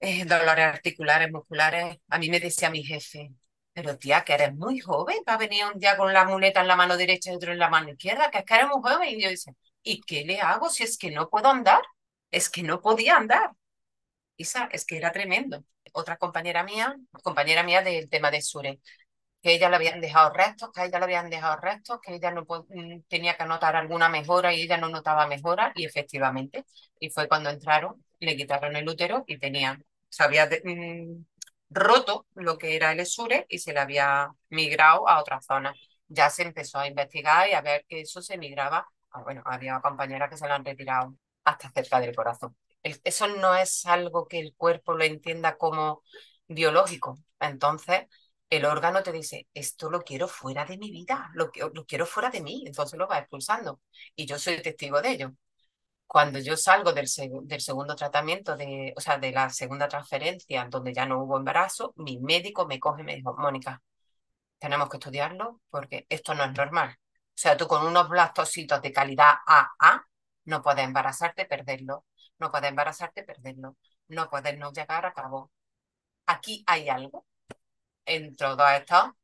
eh, 0.00 0.24
dolores 0.24 0.66
articulares, 0.66 1.30
musculares. 1.32 1.98
A 2.08 2.18
mí 2.18 2.28
me 2.28 2.40
decía 2.40 2.70
mi 2.70 2.82
jefe, 2.84 3.32
pero 3.72 3.98
tía, 3.98 4.24
que 4.24 4.34
eres 4.34 4.54
muy 4.54 4.80
joven, 4.80 5.18
va 5.28 5.34
a 5.34 5.38
venir 5.38 5.64
un 5.72 5.78
día 5.78 5.96
con 5.96 6.12
la 6.12 6.24
muleta 6.24 6.60
en 6.60 6.68
la 6.68 6.76
mano 6.76 6.96
derecha 6.96 7.32
y 7.32 7.36
otro 7.36 7.52
en 7.52 7.58
la 7.58 7.70
mano 7.70 7.90
izquierda, 7.90 8.30
que 8.30 8.38
es 8.38 8.44
que 8.44 8.54
eres 8.54 8.68
muy 8.68 8.82
joven. 8.82 9.08
Y 9.08 9.22
yo 9.22 9.28
decía, 9.28 9.52
¿y 9.82 10.00
qué 10.02 10.24
le 10.24 10.40
hago 10.40 10.70
si 10.70 10.84
es 10.84 10.98
que 10.98 11.10
no 11.10 11.28
puedo 11.28 11.48
andar? 11.48 11.82
Es 12.30 12.50
que 12.50 12.62
no 12.62 12.80
podía 12.80 13.16
andar. 13.16 13.50
Isa, 14.36 14.68
es 14.72 14.84
que 14.84 14.96
era 14.98 15.12
tremendo. 15.12 15.64
Otra 15.92 16.16
compañera 16.18 16.62
mía, 16.64 16.94
compañera 17.22 17.62
mía 17.62 17.82
del 17.82 18.08
tema 18.08 18.30
de 18.30 18.42
Sure, 18.42 18.80
que 19.42 19.54
ella 19.54 19.68
le 19.70 19.76
habían 19.76 20.00
dejado 20.00 20.32
restos, 20.32 20.70
que 20.72 20.84
ella 20.84 20.98
le 20.98 21.04
habían 21.06 21.30
dejado 21.30 21.56
restos, 21.60 22.00
que 22.02 22.14
ella 22.16 22.30
no 22.32 22.44
mm, 22.68 23.02
tenía 23.08 23.36
que 23.36 23.44
notar 23.46 23.76
alguna 23.76 24.08
mejora 24.08 24.54
y 24.54 24.62
ella 24.62 24.78
no 24.78 24.88
notaba 24.90 25.26
mejora, 25.26 25.72
y 25.76 25.84
efectivamente, 25.86 26.64
y 27.00 27.10
fue 27.10 27.28
cuando 27.28 27.50
entraron, 27.50 28.04
le 28.20 28.36
quitaron 28.36 28.76
el 28.76 28.88
útero 28.88 29.24
y 29.26 29.38
tenían, 29.38 29.84
se 30.10 30.24
había 30.24 30.46
mm, 30.64 31.24
roto 31.70 32.26
lo 32.34 32.58
que 32.58 32.76
era 32.76 32.92
el 32.92 33.06
Sure 33.06 33.46
y 33.48 33.58
se 33.58 33.72
le 33.72 33.80
había 33.80 34.30
migrado 34.50 35.08
a 35.08 35.20
otra 35.20 35.40
zona. 35.42 35.74
Ya 36.08 36.30
se 36.30 36.42
empezó 36.42 36.78
a 36.78 36.88
investigar 36.88 37.48
y 37.48 37.52
a 37.54 37.60
ver 37.62 37.84
que 37.88 38.00
eso 38.02 38.22
se 38.22 38.38
migraba. 38.38 38.88
Bueno, 39.24 39.42
había 39.46 39.80
compañeras 39.80 40.30
que 40.30 40.36
se 40.36 40.46
lo 40.46 40.54
han 40.54 40.64
retirado 40.64 41.14
hasta 41.44 41.70
cerca 41.70 42.00
del 42.00 42.14
corazón 42.14 42.54
eso 43.04 43.28
no 43.28 43.54
es 43.54 43.86
algo 43.86 44.26
que 44.28 44.40
el 44.40 44.54
cuerpo 44.56 44.94
lo 44.94 45.04
entienda 45.04 45.56
como 45.56 46.02
biológico. 46.48 47.18
Entonces, 47.40 48.06
el 48.50 48.64
órgano 48.64 49.02
te 49.02 49.12
dice, 49.12 49.48
esto 49.54 49.90
lo 49.90 50.02
quiero 50.02 50.28
fuera 50.28 50.64
de 50.64 50.78
mi 50.78 50.90
vida, 50.90 51.30
lo, 51.34 51.50
lo 51.74 51.84
quiero 51.86 52.06
fuera 52.06 52.30
de 52.30 52.40
mí, 52.42 52.64
entonces 52.66 52.98
lo 52.98 53.08
va 53.08 53.18
expulsando. 53.18 53.80
Y 54.14 54.26
yo 54.26 54.38
soy 54.38 54.62
testigo 54.62 55.00
de 55.02 55.10
ello. 55.12 55.32
Cuando 56.06 56.38
yo 56.38 56.56
salgo 56.56 56.92
del, 56.92 57.06
del 57.44 57.60
segundo 57.60 57.96
tratamiento, 57.96 58.56
de, 58.56 58.94
o 58.96 59.00
sea, 59.00 59.18
de 59.18 59.32
la 59.32 59.50
segunda 59.50 59.88
transferencia, 59.88 60.66
donde 60.70 60.94
ya 60.94 61.06
no 61.06 61.22
hubo 61.22 61.36
embarazo, 61.38 61.92
mi 61.96 62.18
médico 62.20 62.66
me 62.66 62.80
coge 62.80 63.02
y 63.02 63.04
me 63.04 63.16
dijo, 63.16 63.34
Mónica, 63.38 63.82
tenemos 64.58 64.88
que 64.88 64.96
estudiarlo 64.98 65.60
porque 65.70 66.06
esto 66.08 66.34
no 66.34 66.44
es 66.44 66.52
normal. 66.56 66.90
O 67.00 67.38
sea, 67.38 67.56
tú 67.56 67.66
con 67.66 67.86
unos 67.86 68.08
blastocitos 68.08 68.80
de 68.82 68.92
calidad 68.92 69.34
AA 69.46 70.06
no 70.44 70.62
puedes 70.62 70.84
embarazarte, 70.84 71.44
perderlo. 71.46 72.04
No 72.38 72.50
puedes 72.50 72.68
embarazarte, 72.70 73.22
perderlo. 73.24 73.76
No 74.08 74.28
puedes 74.30 74.58
no 74.58 74.72
llegar 74.72 75.06
a 75.06 75.12
cabo. 75.12 75.50
Aquí 76.26 76.64
hay 76.66 76.88
algo. 76.88 77.26
En 78.04 78.36
todo 78.36 78.66
esto, 78.68 79.16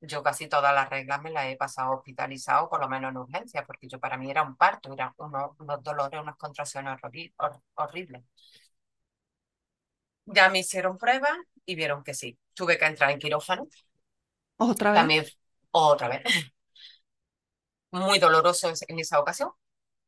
yo 0.00 0.22
casi 0.22 0.48
todas 0.48 0.74
las 0.74 0.88
reglas 0.88 1.20
me 1.22 1.30
las 1.30 1.46
he 1.46 1.56
pasado 1.56 1.92
hospitalizado, 1.96 2.68
por 2.70 2.80
lo 2.80 2.88
menos 2.88 3.10
en 3.10 3.18
urgencia, 3.18 3.64
porque 3.66 3.88
yo 3.88 4.00
para 4.00 4.16
mí 4.16 4.30
era 4.30 4.42
un 4.42 4.56
parto, 4.56 4.92
eran 4.92 5.12
unos, 5.18 5.52
unos 5.58 5.82
dolores, 5.82 6.20
unas 6.20 6.36
contracciones 6.36 6.98
horribles. 7.74 8.22
Ya 10.26 10.48
me 10.48 10.60
hicieron 10.60 10.96
pruebas 10.96 11.32
y 11.66 11.74
vieron 11.74 12.02
que 12.04 12.14
sí. 12.14 12.38
Tuve 12.54 12.78
que 12.78 12.86
entrar 12.86 13.10
en 13.10 13.18
quirófano. 13.18 13.66
¿Otra 14.56 14.92
vez? 14.92 15.00
También, 15.00 15.26
otra 15.70 16.08
vez. 16.08 16.22
Muy 17.90 18.18
doloroso 18.18 18.72
en 18.88 18.98
esa 19.00 19.18
ocasión, 19.18 19.50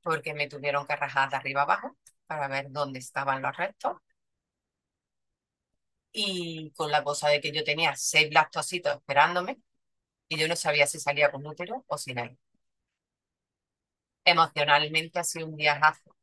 porque 0.03 0.35
me 0.35 0.48
tuvieron 0.48 0.87
que 0.87 0.96
rajar 0.96 1.31
de 1.31 1.37
arriba 1.37 1.62
abajo 1.62 1.96
para 2.35 2.49
ver 2.49 2.71
dónde 2.73 2.99
estaban 3.01 3.42
los 3.42 3.57
restos. 3.57 3.97
Y 6.12 6.71
con 6.77 6.90
la 6.90 7.05
cosa 7.05 7.29
de 7.29 7.40
que 7.40 7.53
yo 7.53 7.64
tenía 7.64 7.95
seis 7.97 8.29
blastocitos 8.31 8.95
esperándome 8.97 9.61
y 10.29 10.38
yo 10.38 10.49
no 10.49 10.57
sabía 10.57 10.87
si 10.88 11.01
salía 11.01 11.31
con 11.33 11.47
útero 11.47 11.85
o 11.88 11.99
sin 11.99 12.18
él. 12.18 12.38
Emocionalmente 14.25 15.18
ha 15.18 15.25
sido 15.25 15.47
un 15.47 15.57
viajazo 15.57 16.14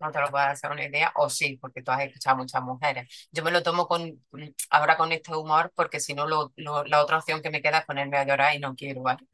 no 0.00 0.12
te 0.12 0.20
lo 0.20 0.30
puedo 0.30 0.44
hacer 0.44 0.70
una 0.72 0.84
idea, 0.86 1.12
o 1.16 1.30
sí, 1.30 1.58
porque 1.58 1.82
tú 1.82 1.90
has 1.92 2.02
escuchado 2.04 2.36
a 2.36 2.38
muchas 2.40 2.62
mujeres. 2.62 3.28
Yo 3.32 3.44
me 3.44 3.50
lo 3.52 3.62
tomo 3.62 3.88
con, 3.88 4.24
ahora 4.70 4.96
con 4.96 5.12
este 5.12 5.34
humor, 5.36 5.72
porque 5.76 6.00
si 6.00 6.14
no, 6.14 6.26
lo, 6.28 6.52
la 6.56 7.02
otra 7.02 7.18
opción 7.18 7.42
que 7.42 7.50
me 7.50 7.62
queda 7.62 7.78
es 7.80 7.86
ponerme 7.86 8.18
a 8.18 8.24
llorar 8.26 8.54
y 8.56 8.60
no 8.60 8.74
quiero, 8.76 9.02
¿vale? 9.02 9.26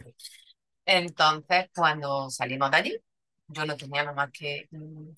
Entonces, 0.87 1.69
cuando 1.75 2.31
salimos 2.31 2.71
de 2.71 2.77
allí, 2.77 2.99
yo 3.49 3.67
no 3.67 3.77
tenía 3.77 4.03
nada 4.05 4.15
más 4.17 4.31
que... 4.33 4.69
Mm, 4.71 5.13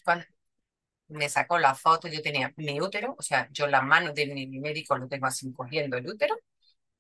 me 1.11 1.29
sacó 1.29 1.59
la 1.59 1.75
foto, 1.75 2.09
yo 2.09 2.23
tenía 2.23 2.53
mi 2.57 2.81
útero, 2.81 3.15
o 3.19 3.23
sea, 3.23 3.49
yo 3.53 3.67
las 3.67 3.83
manos 3.85 4.15
de 4.15 4.27
mi 4.27 4.47
médico 4.61 4.97
lo 4.99 5.09
tengo 5.09 5.27
así 5.27 5.53
cogiendo 5.53 5.97
el 5.99 6.09
útero 6.09 6.37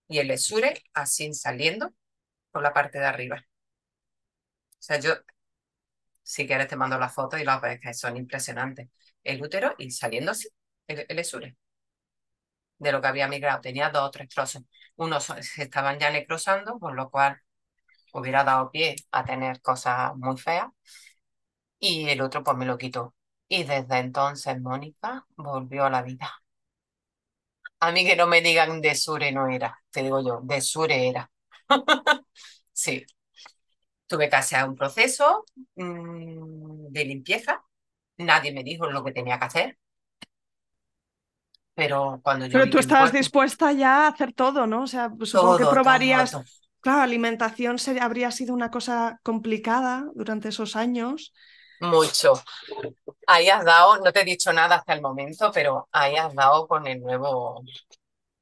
y 0.08 0.18
el 0.18 0.30
esure 0.32 0.82
así 0.94 1.34
saliendo 1.34 1.94
por 2.52 2.62
la 2.62 2.72
parte 2.74 2.98
de 3.00 3.06
arriba. 3.06 3.44
O 4.78 4.82
sea, 4.82 4.98
yo 5.00 5.14
si 6.22 6.46
quieres 6.46 6.68
te 6.68 6.76
mando 6.76 6.98
la 6.98 7.08
foto 7.10 7.36
y 7.38 7.44
las 7.44 7.60
ves 7.60 7.80
que 7.80 7.92
son 7.94 8.16
impresionantes. 8.16 8.88
El 9.24 9.42
útero 9.42 9.74
y 9.78 9.90
saliendo 9.90 10.30
así, 10.32 10.48
el, 10.86 11.04
el 11.08 11.18
esure. 11.18 11.56
De 12.78 12.90
lo 12.92 13.00
que 13.00 13.06
había 13.08 13.28
migrado, 13.28 13.60
tenía 13.60 13.90
dos 13.90 14.04
o 14.08 14.10
tres 14.10 14.28
trozos. 14.28 14.62
Unos 14.96 15.24
se 15.42 15.62
estaban 15.62 15.98
ya 15.98 16.10
necrosando, 16.10 16.78
por 16.78 16.94
lo 16.94 17.10
cual 17.10 17.40
hubiera 18.14 18.44
dado 18.44 18.70
pie 18.72 18.96
a 19.12 19.24
tener 19.24 19.60
cosas 19.62 20.16
muy 20.16 20.38
feas. 20.38 20.68
Y 21.78 22.08
el 22.08 22.20
otro 22.22 22.42
pues 22.42 22.56
me 22.56 22.64
lo 22.66 22.78
quitó. 22.78 23.14
Y 23.50 23.64
desde 23.64 23.98
entonces 23.98 24.58
Mónica 24.62 25.26
volvió 25.36 25.84
a 25.84 25.90
la 25.90 26.00
vida. 26.02 26.30
A 27.80 27.90
mí 27.92 28.06
que 28.06 28.16
no 28.16 28.26
me 28.26 28.40
digan 28.40 28.80
de 28.80 28.94
Sure 28.94 29.32
no 29.32 29.48
era, 29.48 29.78
te 29.90 30.02
digo 30.02 30.22
yo, 30.22 30.40
de 30.42 30.60
Sure 30.62 31.08
era. 31.08 31.30
sí, 32.72 33.04
Tuve 34.06 34.28
que 34.28 34.36
hacer 34.36 34.64
un 34.68 34.74
proceso 34.74 35.44
mmm, 35.76 36.88
de 36.90 37.04
limpieza. 37.04 37.62
Nadie 38.18 38.52
me 38.52 38.64
dijo 38.64 38.90
lo 38.90 39.04
que 39.04 39.12
tenía 39.12 39.38
que 39.38 39.44
hacer. 39.44 39.78
Pero 41.74 42.20
cuando 42.22 42.46
yo. 42.46 42.58
Pero 42.58 42.70
tú 42.70 42.78
estabas 42.78 43.12
dispuesta 43.12 43.72
ya 43.72 44.06
a 44.06 44.08
hacer 44.08 44.32
todo, 44.32 44.66
¿no? 44.66 44.82
O 44.82 44.86
sea, 44.88 45.12
supongo 45.22 45.58
que 45.58 45.66
probarías. 45.66 46.32
Todo, 46.32 46.42
todo. 46.42 46.52
Claro, 46.80 47.02
alimentación 47.02 47.78
sería, 47.78 48.04
habría 48.04 48.30
sido 48.30 48.52
una 48.54 48.70
cosa 48.70 49.20
complicada 49.22 50.06
durante 50.14 50.48
esos 50.48 50.76
años. 50.76 51.32
Mucho. 51.80 52.42
Ahí 53.32 53.48
has 53.48 53.64
dado, 53.64 53.98
no 53.98 54.12
te 54.12 54.20
he 54.22 54.24
dicho 54.24 54.52
nada 54.52 54.76
hasta 54.76 54.92
el 54.94 55.02
momento, 55.02 55.50
pero 55.52 55.88
ahí 55.92 56.16
has 56.16 56.34
dado 56.34 56.66
con 56.66 56.86
el 56.88 57.00
nuevo, 57.00 57.62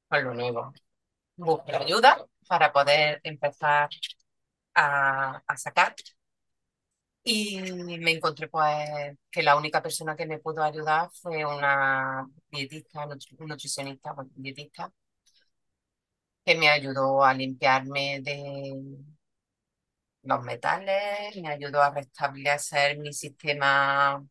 con 0.09 0.25
lo 0.25 0.35
nuevo. 0.35 0.73
Busqué 1.37 1.77
ayuda 1.77 2.27
para 2.49 2.73
poder 2.73 3.21
empezar 3.25 3.91
a, 4.75 5.43
sacar. 5.57 5.95
Y 7.23 7.61
me 7.99 8.13
encontré 8.13 8.49
pues 8.49 8.89
que 9.31 9.43
la 9.43 9.57
única 9.57 9.83
persona 9.83 10.17
que 10.17 10.27
me 10.27 10.39
pudo 10.39 10.63
ayudar 10.63 11.11
fue 11.13 11.45
una 11.45 12.27
dietista, 12.51 13.07
nutricionista, 13.07 14.15
dietista, 14.35 14.91
que 16.45 16.55
me 16.57 16.69
ayudó 16.71 17.25
a 17.25 17.35
limpiarme 17.35 18.21
de 18.23 18.75
los 20.23 20.43
metales, 20.45 21.37
me 21.37 21.49
ayudó 21.49 21.83
a 21.83 21.91
restablecer 21.91 22.99
mi 22.99 23.13
sistema. 23.13 24.23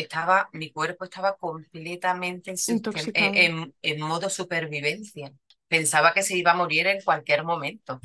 Estaba, 0.00 0.48
mi 0.52 0.70
cuerpo 0.72 1.04
estaba 1.04 1.36
completamente 1.36 2.54
en, 3.14 3.74
en 3.82 4.00
modo 4.00 4.30
supervivencia. 4.30 5.32
Pensaba 5.68 6.12
que 6.14 6.22
se 6.22 6.36
iba 6.36 6.52
a 6.52 6.54
morir 6.54 6.86
en 6.86 7.02
cualquier 7.02 7.44
momento 7.44 8.00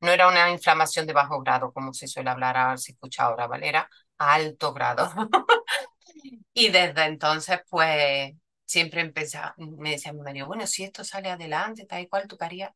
no 0.00 0.10
era 0.10 0.28
una 0.28 0.50
inflamación 0.50 1.06
de 1.06 1.12
bajo 1.12 1.40
grado, 1.42 1.72
como 1.72 1.92
se 1.92 2.06
suele 2.06 2.30
hablar, 2.30 2.78
se 2.78 2.92
escucha 2.92 3.24
ahora, 3.24 3.46
¿vale? 3.46 3.68
Era 3.68 3.88
a 4.18 4.34
alto 4.34 4.72
grado. 4.72 5.10
y 6.54 6.70
desde 6.70 7.04
entonces, 7.04 7.60
pues, 7.68 8.32
siempre 8.64 9.00
empezaba, 9.00 9.54
me 9.58 9.90
decía 9.92 10.12
mi 10.12 10.20
marido, 10.22 10.46
bueno, 10.46 10.66
si 10.66 10.84
esto 10.84 11.04
sale 11.04 11.30
adelante, 11.30 11.86
tal 11.86 12.02
y 12.02 12.08
cual, 12.08 12.26
tú 12.28 12.36
querías. 12.38 12.72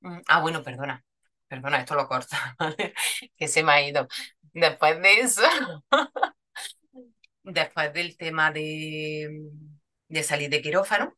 Mm, 0.00 0.20
ah, 0.28 0.40
bueno, 0.40 0.62
perdona, 0.62 1.04
perdona, 1.48 1.80
esto 1.80 1.94
lo 1.94 2.08
corta, 2.08 2.56
que 3.36 3.48
se 3.48 3.62
me 3.64 3.72
ha 3.72 3.82
ido. 3.88 4.08
Después 4.52 5.00
de 5.02 5.20
eso, 5.20 5.42
después 7.46 7.92
del 7.92 8.16
tema 8.16 8.50
de, 8.50 9.50
de 10.08 10.22
salir 10.22 10.50
de 10.50 10.60
quirófano, 10.60 11.16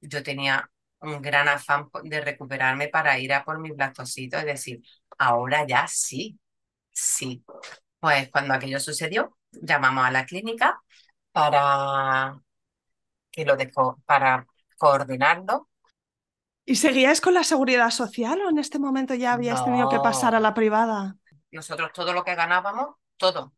yo 0.00 0.22
tenía 0.22 0.70
un 1.00 1.22
gran 1.22 1.48
afán 1.48 1.88
de 2.04 2.20
recuperarme 2.20 2.88
para 2.88 3.18
ir 3.18 3.32
a 3.32 3.44
por 3.44 3.58
mis 3.58 3.74
blastocitos, 3.74 4.40
es 4.40 4.46
decir, 4.46 4.82
ahora 5.18 5.66
ya 5.66 5.86
sí, 5.88 6.38
sí. 6.90 7.42
Pues 7.98 8.30
cuando 8.30 8.54
aquello 8.54 8.78
sucedió, 8.78 9.36
llamamos 9.50 10.04
a 10.04 10.10
la 10.10 10.26
clínica 10.26 10.80
para 11.32 12.38
que 13.30 13.44
lo 13.44 13.56
dejo, 13.56 14.00
para 14.04 14.46
coordinarlo. 14.76 15.68
¿Y 16.66 16.76
seguías 16.76 17.20
con 17.20 17.34
la 17.34 17.44
seguridad 17.44 17.90
social 17.90 18.40
o 18.42 18.50
en 18.50 18.58
este 18.58 18.78
momento 18.78 19.14
ya 19.14 19.32
habías 19.32 19.64
tenido 19.64 19.88
que 19.88 19.98
pasar 19.98 20.34
a 20.34 20.40
la 20.40 20.54
privada? 20.54 21.16
Nosotros 21.50 21.90
todo 21.92 22.12
lo 22.12 22.22
que 22.22 22.34
ganábamos, 22.34 22.96
todo, 23.16 23.54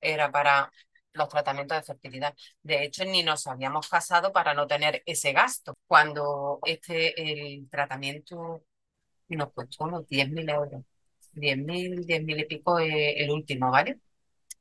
era 0.00 0.32
para 0.32 0.72
los 1.12 1.28
tratamientos 1.28 1.78
de 1.78 1.84
fertilidad. 1.84 2.34
De 2.62 2.84
hecho, 2.84 3.04
ni 3.04 3.22
nos 3.22 3.46
habíamos 3.46 3.88
casado 3.88 4.32
para 4.32 4.54
no 4.54 4.66
tener 4.66 5.02
ese 5.06 5.32
gasto. 5.32 5.76
Cuando 5.86 6.60
este, 6.64 7.52
el 7.56 7.68
tratamiento 7.70 8.64
nos 9.28 9.52
costó 9.52 9.84
unos 9.84 10.06
10.000 10.08 10.50
euros. 10.50 10.82
10.000, 11.34 12.06
10.000 12.06 12.40
y 12.40 12.44
pico 12.46 12.78
el 12.78 13.30
último, 13.30 13.70
¿vale? 13.70 14.00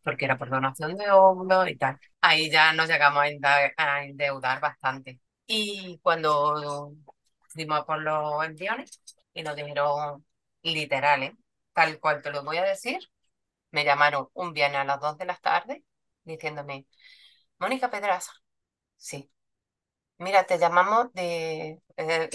Porque 0.04 0.26
era 0.26 0.38
por 0.38 0.50
donación 0.50 0.96
de 0.98 1.12
óvulos 1.12 1.68
y 1.70 1.78
tal. 1.78 2.00
Ahí 2.22 2.50
ya 2.52 2.74
nos 2.74 2.88
llegamos 2.90 3.24
a, 3.78 4.04
endeudar 4.04 4.60
bastante. 4.62 5.20
Y 5.48 6.00
cuando 6.02 6.94
fuimos 7.50 7.86
por 7.86 8.02
los 8.02 8.46
embriones 8.46 9.02
y 9.34 9.44
nos 9.44 9.56
dijeron 9.56 10.26
literales, 10.64 11.34
tal 11.74 12.00
cual 12.00 12.22
te 12.22 12.32
lo 12.32 12.44
voy 12.44 12.58
a 12.58 12.64
decir, 12.64 13.00
me 13.72 13.86
llamaron 13.86 14.28
un 14.34 14.54
viernes 14.54 14.82
a 14.82 14.84
las 14.86 15.00
2 15.00 15.18
de 15.18 15.26
la 15.26 15.36
tarde 15.38 15.84
diciéndome, 16.30 16.88
Mónica 17.60 17.92
Pedraza, 17.92 18.34
sí, 18.98 19.32
mira, 20.20 20.46
te 20.46 20.60
llamamos 20.60 21.14
de, 21.14 21.82
de 21.98 22.30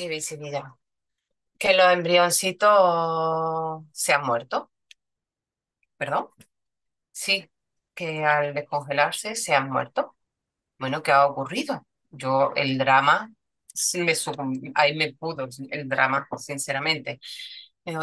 que 1.58 1.74
los 1.74 1.92
embrioncitos 1.92 3.84
se 3.92 4.12
han 4.12 4.24
muerto. 4.26 4.70
¿Perdón? 5.96 6.28
Sí, 7.12 7.50
que 7.94 8.24
al 8.24 8.54
descongelarse 8.54 9.36
se 9.36 9.54
han 9.54 9.70
muerto. 9.70 10.16
Bueno, 10.78 11.02
¿qué 11.02 11.12
ha 11.12 11.26
ocurrido? 11.26 11.86
Yo, 12.10 12.52
el 12.56 12.78
drama, 12.78 13.32
me, 13.98 14.14
ahí 14.76 14.96
me 14.96 15.14
pudo 15.14 15.48
el 15.70 15.88
drama, 15.88 16.28
sinceramente 16.38 17.20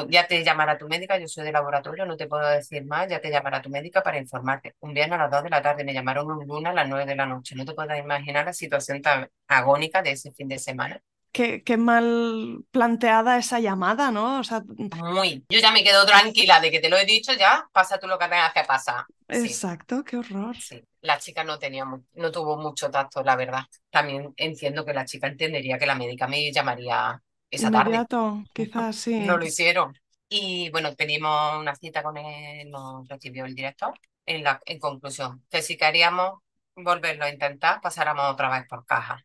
ya 0.10 0.28
te 0.28 0.44
llamará 0.44 0.78
tu 0.78 0.88
médica, 0.88 1.18
yo 1.18 1.28
soy 1.28 1.44
de 1.44 1.52
laboratorio, 1.52 2.06
no 2.06 2.16
te 2.16 2.28
puedo 2.28 2.48
decir 2.48 2.86
más, 2.86 3.08
ya 3.10 3.20
te 3.20 3.30
llamará 3.32 3.62
tu 3.62 3.70
médica 3.70 4.04
para 4.04 4.18
informarte. 4.18 4.76
Un 4.80 4.94
viernes 4.94 5.20
a 5.20 5.24
las 5.24 5.32
2 5.32 5.44
de 5.44 5.50
la 5.50 5.62
tarde 5.62 5.84
me 5.84 5.94
llamaron 5.94 6.30
un 6.30 6.46
lunes 6.46 6.72
a 6.72 6.74
las 6.74 6.88
9 6.88 7.06
de 7.06 7.16
la 7.16 7.26
noche. 7.26 7.56
No 7.56 7.66
te 7.66 7.74
puedes 7.74 8.00
imaginar 8.00 8.46
la 8.46 8.54
situación 8.54 9.02
tan 9.02 9.30
agónica 9.48 10.02
de 10.02 10.12
ese 10.12 10.32
fin 10.32 10.48
de 10.48 10.60
semana. 10.60 11.02
Qué, 11.32 11.64
qué, 11.64 11.78
mal 11.78 12.66
planteada 12.72 13.38
esa 13.38 13.60
llamada, 13.62 14.12
¿no? 14.12 14.42
O 14.42 14.44
sea... 14.44 14.62
Muy. 14.68 15.46
Yo 15.48 15.60
ya 15.60 15.72
me 15.72 15.82
quedo 15.82 16.06
tranquila 16.06 16.60
de 16.60 16.70
que 16.70 16.82
te 16.82 16.90
lo 16.90 16.98
he 16.98 17.06
dicho, 17.06 17.32
ya 17.34 17.66
pasa 17.72 17.98
tú 17.98 18.08
lo 18.08 18.20
que 18.20 18.26
tengas 18.26 18.54
que 18.54 18.64
pasar. 18.66 19.06
Exacto, 19.30 20.04
qué 20.04 20.18
horror. 20.18 20.58
Sí. 20.58 20.84
La 21.00 21.18
chica 21.20 21.46
no 21.46 21.58
tenía, 21.58 21.86
no 21.86 22.32
tuvo 22.32 22.58
mucho 22.58 22.92
tacto, 22.92 23.24
la 23.24 23.38
verdad. 23.38 23.64
También 23.90 24.34
entiendo 24.36 24.84
que 24.84 24.94
la 24.94 25.06
chica 25.06 25.28
entendería 25.28 25.80
que 25.80 25.86
la 25.86 25.96
médica 25.96 26.28
me 26.28 26.52
llamaría 26.52 27.22
esa 27.52 27.70
tarde. 27.72 27.92
Inmediato, 27.92 28.44
quizás 28.54 28.96
sí. 28.96 29.20
No 29.20 29.38
lo 29.38 29.46
hicieron. 29.46 29.94
Y 30.30 30.70
bueno, 30.72 30.96
pedimos 30.96 31.60
una 31.60 31.76
cita 31.76 32.02
con 32.04 32.18
él, 32.18 32.70
nos 32.72 33.08
recibió 33.08 33.46
el 33.46 33.56
director. 33.56 33.94
En, 34.26 34.44
la, 34.44 34.62
en 34.66 34.80
conclusión, 34.80 35.44
que 35.50 35.62
si 35.62 35.78
queríamos 35.78 36.40
volverlo 36.76 37.26
a 37.26 37.30
intentar, 37.30 37.82
pasáramos 37.82 38.32
otra 38.32 38.50
vez 38.50 38.68
por 38.68 38.86
caja. 38.86 39.22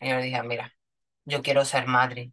Y 0.00 0.08
yo 0.10 0.16
le 0.16 0.22
dije, 0.22 0.42
mira, 0.42 0.72
yo 1.24 1.42
quiero 1.42 1.64
ser 1.64 1.86
madre, 1.86 2.32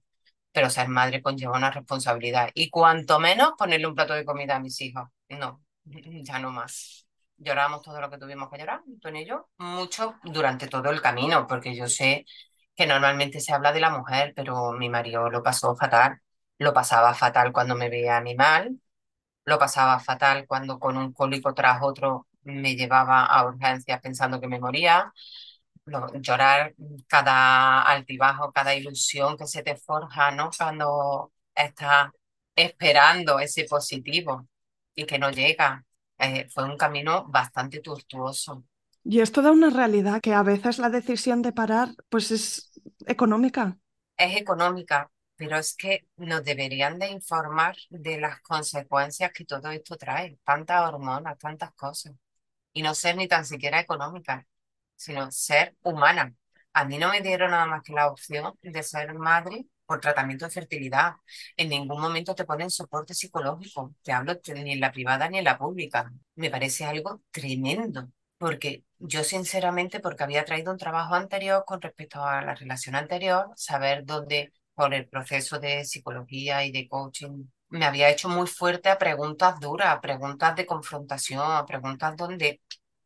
pero 0.51 0.69
ser 0.69 0.87
madre 0.89 1.21
conlleva 1.21 1.57
una 1.57 1.71
responsabilidad. 1.71 2.51
Y 2.53 2.69
cuanto 2.69 3.19
menos 3.19 3.53
ponerle 3.57 3.87
un 3.87 3.95
plato 3.95 4.13
de 4.13 4.25
comida 4.25 4.55
a 4.57 4.59
mis 4.59 4.79
hijos. 4.81 5.09
No, 5.29 5.63
ya 5.85 6.39
no 6.39 6.51
más. 6.51 7.07
Lloramos 7.37 7.81
todo 7.81 7.99
lo 8.01 8.09
que 8.09 8.17
tuvimos 8.17 8.49
que 8.49 8.59
llorar, 8.59 8.81
Antonio 8.87 9.21
y 9.21 9.25
yo, 9.25 9.49
mucho 9.57 10.15
durante 10.23 10.67
todo 10.67 10.89
el 10.91 11.01
camino, 11.01 11.47
porque 11.47 11.75
yo 11.75 11.87
sé 11.87 12.25
que 12.75 12.87
normalmente 12.87 13.39
se 13.39 13.53
habla 13.53 13.71
de 13.71 13.79
la 13.81 13.89
mujer, 13.91 14.33
pero 14.35 14.71
mi 14.73 14.89
marido 14.89 15.29
lo 15.29 15.43
pasó 15.43 15.75
fatal. 15.75 16.19
Lo 16.59 16.73
pasaba 16.73 17.13
fatal 17.13 17.51
cuando 17.51 17.75
me 17.75 17.89
veía 17.89 18.17
animal, 18.17 18.79
lo 19.45 19.59
pasaba 19.59 19.99
fatal 19.99 20.45
cuando 20.47 20.79
con 20.79 20.97
un 20.97 21.13
cólico 21.13 21.53
tras 21.53 21.81
otro 21.83 22.27
me 22.43 22.75
llevaba 22.75 23.25
a 23.25 23.45
urgencias 23.47 24.01
pensando 24.01 24.41
que 24.41 24.47
me 24.47 24.59
moría. 24.59 25.13
llorar 26.21 26.73
cada 27.07 27.81
altibajo, 27.83 28.51
cada 28.51 28.73
ilusión 28.75 29.37
que 29.37 29.47
se 29.47 29.63
te 29.63 29.75
forja, 29.75 30.31
¿no? 30.31 30.49
Cuando 30.57 31.31
estás 31.55 32.11
esperando 32.55 33.39
ese 33.39 33.65
positivo 33.65 34.47
y 34.95 35.05
que 35.05 35.19
no 35.19 35.29
llega. 35.31 35.83
Eh, 36.17 36.47
fue 36.49 36.63
un 36.65 36.77
camino 36.77 37.25
bastante 37.27 37.79
tortuoso. 37.81 38.63
Y 39.05 39.19
es 39.19 39.31
toda 39.31 39.51
una 39.51 39.69
realidad 39.69 40.21
que 40.21 40.33
a 40.33 40.43
veces 40.43 40.79
la 40.79 40.89
decisión 40.89 41.41
de 41.41 41.51
parar 41.51 41.89
pues 42.09 42.31
es 42.31 42.71
económica. 43.05 43.77
Es 44.17 44.37
económica, 44.37 45.11
pero 45.35 45.57
es 45.57 45.75
que 45.75 46.07
nos 46.17 46.43
deberían 46.43 46.99
de 46.99 47.07
informar 47.07 47.75
de 47.89 48.19
las 48.19 48.39
consecuencias 48.41 49.31
que 49.33 49.45
todo 49.45 49.69
esto 49.71 49.97
trae, 49.97 50.37
tantas 50.45 50.87
hormonas, 50.87 51.37
tantas 51.37 51.73
cosas, 51.73 52.13
y 52.71 52.81
no 52.81 52.95
ser 52.95 53.17
ni 53.17 53.27
tan 53.27 53.45
siquiera 53.45 53.79
económica, 53.79 54.45
sino 54.95 55.31
ser 55.31 55.75
humana. 55.83 56.33
A 56.73 56.85
mí 56.85 56.97
no 56.97 57.09
me 57.09 57.21
dieron 57.21 57.51
nada 57.51 57.65
más 57.65 57.83
que 57.83 57.93
la 57.93 58.07
opción 58.07 58.53
de 58.61 58.83
ser 58.83 59.13
madre 59.15 59.65
por 59.85 59.99
tratamiento 59.99 60.45
de 60.45 60.51
fertilidad. 60.51 61.15
En 61.57 61.69
ningún 61.69 62.01
momento 62.01 62.35
te 62.35 62.45
ponen 62.45 62.69
soporte 62.69 63.13
psicológico. 63.13 63.93
Te 64.01 64.11
hablo 64.13 64.39
ni 64.55 64.73
en 64.73 64.79
la 64.79 64.91
privada 64.91 65.29
ni 65.29 65.39
en 65.39 65.43
la 65.43 65.57
pública. 65.57 66.11
Me 66.35 66.49
parece 66.49 66.85
algo 66.85 67.21
tremendo 67.31 68.09
porque 68.43 68.83
yo 68.99 69.23
sinceramente, 69.23 70.01
porque 70.01 70.23
había 70.23 70.43
traído 70.43 70.73
un 70.73 70.77
trabajo 70.77 71.15
anterior 71.15 71.63
con 71.65 71.81
respecto 71.81 72.21
a 72.25 72.41
la 72.41 72.53
relación 72.55 72.93
anterior, 72.95 73.51
saber 73.55 74.03
dónde, 74.05 74.51
por 74.73 74.93
el 74.93 75.07
proceso 75.07 75.59
de 75.59 75.85
psicología 75.85 76.65
y 76.65 76.71
de 76.73 76.89
coaching, 76.89 77.45
me 77.69 77.85
había 77.85 78.09
hecho 78.09 78.27
muy 78.27 78.47
fuerte 78.47 78.89
a 78.89 78.97
preguntas 78.97 79.61
duras, 79.61 79.87
a 79.95 80.01
preguntas 80.01 80.57
de 80.57 80.65
confrontación, 80.65 81.41
a 81.41 81.65
preguntas 81.65 82.17
donde 82.17 82.59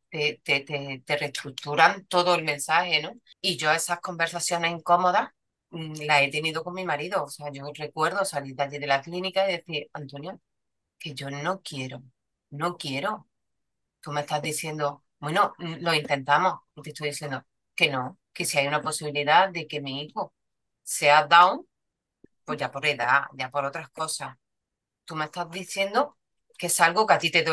te, 0.10 0.41
te, 0.43 0.62
te, 1.06 1.17
reestructuran 1.17 2.06
todo 2.08 2.34
el 2.36 2.43
mensaje, 2.43 3.02
¿no? 3.04 3.12
Y 3.39 3.58
yo 3.58 3.71
esas 3.71 4.00
conversaciones 4.00 4.71
incómodas 4.71 5.30
mm, 5.69 6.02
las 6.08 6.23
he 6.23 6.32
tenido 6.32 6.63
con 6.63 6.73
mi 6.73 6.86
marido. 6.86 7.23
O 7.26 7.30
sea, 7.30 7.52
yo 7.52 7.65
recuerdo 7.76 8.26
salir 8.26 8.56
de 8.56 8.63
allí 8.63 8.80
de 8.80 8.88
la 8.88 9.02
clínica 9.04 9.47
y 9.47 9.58
decir, 9.58 9.89
Antonio, 9.93 10.41
que 11.00 11.13
yo 11.13 11.30
no 11.30 11.62
quiero, 11.62 12.04
no 12.52 12.78
quiero. 12.78 13.28
Tú 14.02 14.12
me 14.12 14.21
estás 14.21 14.41
diciendo, 14.41 15.04
bueno, 15.19 15.53
mm, 15.58 15.75
lo 15.82 15.93
intentamos. 15.93 16.60
Te 16.84 16.89
estoy 16.89 17.10
diciendo 17.10 17.45
que 17.75 17.89
no, 17.89 18.19
que 18.34 18.45
si 18.45 18.58
hay 18.58 18.67
una 18.67 18.82
posibilidad 18.82 19.49
de 19.49 19.67
que 19.67 19.82
mi 19.82 20.03
hijo 20.03 20.34
sea 20.84 21.25
down, 21.25 21.67
pues 22.45 22.60
ya 22.60 22.71
por 22.71 22.86
edad, 22.86 23.25
ya 23.34 23.49
por 23.51 23.65
otras 23.65 23.89
cosas. 23.89 24.38
Tú 25.06 25.15
me 25.15 25.25
estás 25.25 25.49
diciendo 25.51 26.17
que 26.58 26.67
es 26.67 26.80
algo 26.82 27.06
que 27.08 27.13
a 27.15 27.19
ti 27.19 27.32
te, 27.32 27.43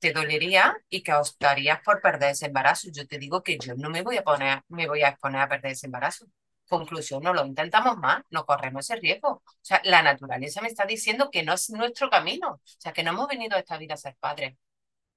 te 0.00 0.12
dolería 0.12 0.76
y 0.88 1.02
que 1.02 1.12
optarías 1.14 1.80
por 1.82 2.00
perder 2.02 2.32
ese 2.32 2.46
embarazo. 2.46 2.88
Yo 2.92 3.06
te 3.06 3.18
digo 3.18 3.42
que 3.42 3.58
yo 3.58 3.74
no 3.76 3.90
me 3.90 4.02
voy 4.02 4.18
a 4.18 4.24
poner, 4.24 4.62
me 4.68 4.86
voy 4.88 5.02
a 5.02 5.08
exponer 5.10 5.42
a 5.42 5.48
perder 5.48 5.72
ese 5.72 5.86
embarazo. 5.86 6.26
Conclusión, 6.68 7.22
no 7.22 7.32
lo 7.34 7.46
intentamos 7.46 7.96
más, 7.98 8.22
no 8.30 8.44
corremos 8.46 8.84
ese 8.90 9.00
riesgo. 9.00 9.28
O 9.30 9.42
sea, 9.62 9.80
la 9.84 10.02
naturaleza 10.02 10.60
me 10.60 10.68
está 10.68 10.84
diciendo 10.86 11.30
que 11.30 11.42
no 11.42 11.54
es 11.54 11.70
nuestro 11.70 12.10
camino. 12.10 12.52
O 12.54 12.60
sea, 12.64 12.92
que 12.92 13.02
no 13.02 13.10
hemos 13.12 13.28
venido 13.28 13.56
a 13.56 13.60
esta 13.60 13.78
vida 13.78 13.94
a 13.94 13.96
ser 13.96 14.16
padres 14.20 14.56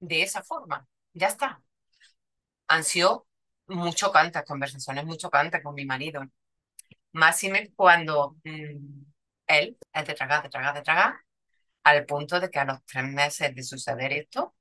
de 0.00 0.22
esa 0.22 0.42
forma. 0.42 0.86
Ya 1.14 1.28
está 1.28 1.62
han 2.68 2.84
sido 2.84 3.26
muy 3.66 3.92
chocantes, 3.94 4.44
conversaciones 4.44 5.04
muy 5.04 5.16
chocantes 5.18 5.62
con 5.62 5.74
mi 5.74 5.84
marido. 5.86 6.22
Máxime 7.12 7.72
cuando 7.76 8.36
mm, 8.44 9.04
él 9.46 9.76
es 9.92 10.06
de 10.06 10.14
tragar, 10.14 10.42
de 10.42 10.48
tragar, 10.50 10.74
de 10.74 10.82
tragar, 10.82 11.14
al 11.84 12.06
punto 12.06 12.40
de 12.40 12.50
que 12.50 12.58
a 12.60 12.64
los 12.64 12.84
tres 12.86 13.04
meses 13.04 13.54
de 13.54 13.62
suceder 13.62 14.12
esto, 14.12 14.54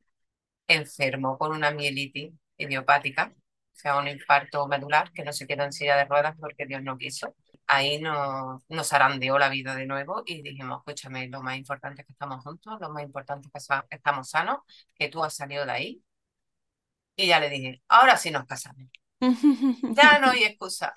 enfermó 0.68 1.38
con 1.38 1.52
una 1.52 1.72
mielitis 1.72 2.34
idiopática, 2.58 3.34
o 3.36 3.76
sea, 3.82 3.98
un 3.98 4.08
infarto 4.08 4.68
medular 4.68 5.12
que 5.14 5.24
no 5.24 5.34
se 5.34 5.48
quedó 5.48 5.64
en 5.64 5.74
silla 5.74 5.98
de 5.98 6.06
ruedas 6.06 6.36
porque 6.40 6.66
Dios 6.66 6.84
no 6.84 6.98
quiso. 6.98 7.36
Ahí 7.68 8.00
nos, 8.02 8.64
nos 8.70 8.94
arandeó 8.94 9.40
la 9.40 9.50
vida 9.50 9.76
de 9.76 9.86
nuevo 9.86 10.24
y 10.26 10.42
dijimos, 10.42 10.80
escúchame, 10.80 11.28
lo 11.30 11.42
más 11.42 11.58
importante 11.58 12.02
es 12.02 12.08
que 12.08 12.14
estamos 12.14 12.44
juntos, 12.44 12.78
lo 12.82 12.90
más 12.90 13.04
importante 13.04 13.50
es 13.54 13.68
que 13.68 13.96
estamos 13.96 14.30
sanos, 14.30 14.60
que 14.96 15.10
tú 15.10 15.24
has 15.24 15.36
salido 15.36 15.66
de 15.66 15.72
ahí, 15.72 16.04
y 17.16 17.28
ya 17.28 17.40
le 17.40 17.50
dije, 17.50 17.82
ahora 17.88 18.18
sí 18.18 18.32
nos 18.32 18.46
casamos. 18.46 18.90
ya 19.96 20.20
no 20.20 20.32
hay 20.32 20.46
excusa. 20.46 20.94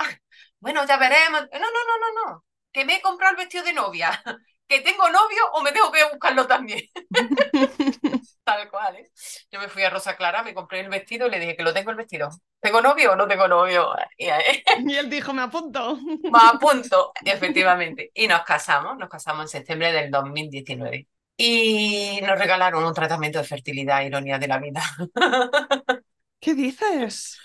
Bueno, 0.59 0.87
ya 0.87 0.97
veremos. 0.97 1.43
No, 1.53 1.59
no, 1.59 1.67
no, 1.67 1.99
no, 1.99 2.27
no. 2.27 2.45
Que 2.73 2.85
me 2.85 2.97
he 2.97 3.03
comprado 3.03 3.33
el 3.33 3.37
vestido 3.37 3.65
de 3.65 3.73
novia. 3.73 4.23
Que 4.67 4.81
tengo 4.81 5.07
novio 5.11 5.51
o 5.53 5.61
me 5.61 5.73
tengo 5.73 5.93
que 5.93 6.03
buscarlo 6.11 6.47
también. 6.47 6.81
Tal 8.45 8.71
cual, 8.71 8.97
¿eh? 8.97 9.11
Yo 9.51 9.61
me 9.61 9.69
fui 9.69 9.83
a 9.83 9.91
Rosa 9.91 10.17
Clara, 10.17 10.43
me 10.43 10.55
compré 10.55 10.81
el 10.81 10.89
vestido 10.89 11.27
y 11.27 11.31
le 11.31 11.39
dije 11.39 11.55
que 11.55 11.63
lo 11.63 11.75
tengo 11.75 11.91
el 11.91 11.99
vestido. 11.99 12.31
¿Tengo 12.61 12.81
novio 12.81 13.13
o 13.13 13.17
no 13.17 13.29
tengo 13.29 13.47
novio? 13.47 13.95
Y, 14.17 14.29
él 14.31 15.11
dijo, 15.11 15.35
me 15.35 15.43
apunto. 15.43 15.99
Me 16.01 16.39
apunto, 16.51 17.13
efectivamente. 17.27 18.11
Y 18.15 18.27
nos 18.27 18.41
casamos, 18.41 18.97
nos 18.97 19.11
casamos 19.11 19.43
en 19.43 19.49
septiembre 19.49 19.93
del 19.93 20.11
2019. 20.11 21.09
Y 21.37 22.21
nos 22.23 22.39
regalaron 22.39 22.85
un 22.85 22.95
tratamiento 22.95 23.39
de 23.39 23.45
fertilidad, 23.45 24.03
ironía 24.03 24.39
de 24.39 24.49
la 24.49 24.59
vida. 24.59 24.83
¿Qué 26.41 26.55
dices? 26.55 27.39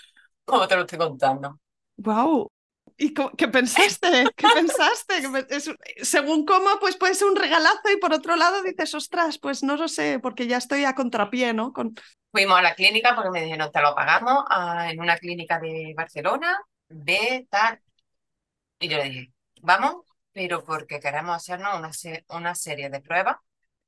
¿Cómo 0.44 0.68
te 0.68 0.76
lo 0.76 0.82
estoy 0.82 0.98
contando? 0.98 1.58
¡Wow! 1.96 2.50
¿Y 2.96 3.14
qué 3.14 3.48
pensaste? 3.48 4.26
¿Qué 4.36 4.46
pensaste? 4.54 5.14
según 6.02 6.44
cómo, 6.44 6.68
pues 6.80 6.96
puede 6.96 7.14
ser 7.14 7.28
un 7.28 7.36
regalazo 7.36 7.90
y 7.92 7.98
por 7.98 8.12
otro 8.12 8.36
lado 8.36 8.62
dices, 8.62 8.94
ostras, 8.94 9.38
pues 9.38 9.62
no 9.62 9.76
lo 9.76 9.88
sé, 9.88 10.18
porque 10.20 10.46
ya 10.46 10.58
estoy 10.58 10.84
a 10.84 10.94
contrapié, 10.94 11.52
¿no? 11.54 11.72
Con... 11.72 11.94
Fuimos 12.30 12.58
a 12.58 12.62
la 12.62 12.74
clínica 12.74 13.14
porque 13.14 13.30
me 13.30 13.42
dijeron, 13.42 13.72
te 13.72 13.80
lo 13.80 13.94
pagamos 13.94 14.44
en 14.88 15.00
una 15.00 15.16
clínica 15.16 15.58
de 15.58 15.94
Barcelona, 15.96 16.60
ve, 16.88 17.48
tal. 17.50 17.80
Y 18.78 18.88
yo 18.88 18.98
le 18.98 19.04
dije, 19.04 19.32
vamos, 19.62 20.04
pero 20.32 20.62
porque 20.62 21.00
queremos 21.00 21.36
hacernos 21.36 21.78
una, 21.78 21.90
una 22.28 22.54
serie 22.54 22.90
de 22.90 23.00
pruebas 23.00 23.36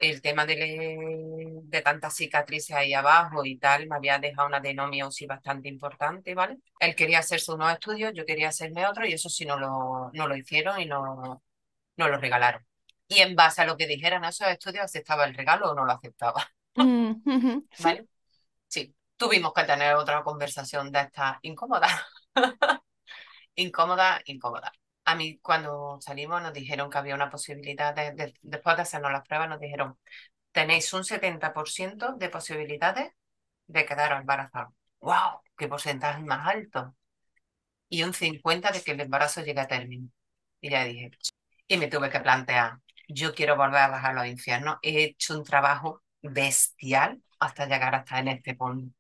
el 0.03 0.21
tema 0.21 0.45
de, 0.47 1.61
de 1.63 1.83
tantas 1.83 2.15
cicatrices 2.17 2.75
ahí 2.77 2.93
abajo 2.93 3.45
y 3.45 3.57
tal, 3.59 3.87
me 3.87 3.97
había 3.97 4.19
dejado 4.19 4.49
una 4.49 4.61
denomiosis 4.61 5.29
bastante 5.29 5.69
importante, 5.69 6.35
¿vale? 6.35 6.59
Él 6.81 6.95
quería 6.97 7.21
hacerse 7.21 7.53
unos 7.53 7.73
estudios, 7.73 8.13
yo 8.15 8.27
quería 8.27 8.49
hacerme 8.49 8.87
otro 8.87 9.07
y 9.07 9.13
eso 9.13 9.29
sí 9.29 9.45
no 9.45 9.59
lo, 9.59 10.11
no 10.13 10.27
lo 10.27 10.37
hicieron 10.37 10.81
y 10.81 10.87
no, 10.87 11.43
no 11.97 12.09
lo 12.09 12.19
regalaron. 12.19 12.67
Y 13.07 13.21
en 13.21 13.37
base 13.37 13.63
a 13.63 13.67
lo 13.67 13.77
que 13.77 13.87
dijeran 13.87 14.25
esos 14.25 14.49
estudios, 14.49 14.85
aceptaba 14.85 15.25
el 15.25 15.35
regalo 15.35 15.71
o 15.71 15.75
no 15.75 15.85
lo 15.85 15.93
aceptaba. 15.93 16.47
Mm, 16.75 17.67
¿Vale? 17.81 18.07
Sí, 18.67 18.95
tuvimos 19.19 19.53
que 19.53 19.65
tener 19.65 19.95
otra 19.95 20.23
conversación 20.23 20.91
de 20.91 21.01
esta 21.01 21.39
incómoda. 21.43 21.87
incómoda, 23.57 24.23
incómoda 24.25 24.73
a 25.05 25.15
mí 25.17 25.39
cuando 25.41 25.99
salimos 26.01 26.43
nos 26.43 26.53
dijeron 26.53 26.91
que 26.91 26.99
había 26.99 27.15
una 27.15 27.31
posibilidad, 27.31 27.95
de, 27.95 28.35
después 28.43 28.77
de 28.77 28.83
hacernos 28.83 29.13
las 29.13 29.27
pruebas, 29.27 29.49
nos 29.49 29.61
dijeron, 29.61 29.99
tenéis 30.53 30.93
un 30.93 31.05
70% 31.05 32.15
de 32.19 32.29
posibilidades 32.31 33.13
de 33.67 33.87
quedar 33.87 34.13
embarazados. 34.21 34.75
¡Wow! 35.01 35.41
¡Qué 35.57 35.69
porcentaje 35.69 36.23
más 36.23 36.47
alto! 36.49 36.97
Y 37.89 38.03
un 38.05 38.15
50% 38.15 38.79
de 38.79 38.85
que 38.85 38.93
el 38.93 39.01
embarazo 39.01 39.43
llegue 39.43 39.61
a 39.61 39.69
término. 39.69 40.09
Y 40.61 40.71
ya 40.71 40.85
dije, 40.85 41.11
y 41.69 41.77
me 41.79 41.89
tuve 41.89 42.11
que 42.11 42.21
plantear, 42.21 42.79
yo 43.09 43.35
quiero 43.35 43.57
volver 43.57 43.81
a 43.83 43.89
bajar 43.89 44.15
los 44.15 44.27
infiernos. 44.27 44.79
He 44.83 45.05
hecho 45.05 45.39
un 45.39 45.45
trabajo 45.45 46.03
bestial 46.23 47.23
hasta 47.41 47.67
llegar 47.67 47.95
hasta 47.95 48.19
en 48.21 48.29
este 48.29 48.55
punto 48.55 48.95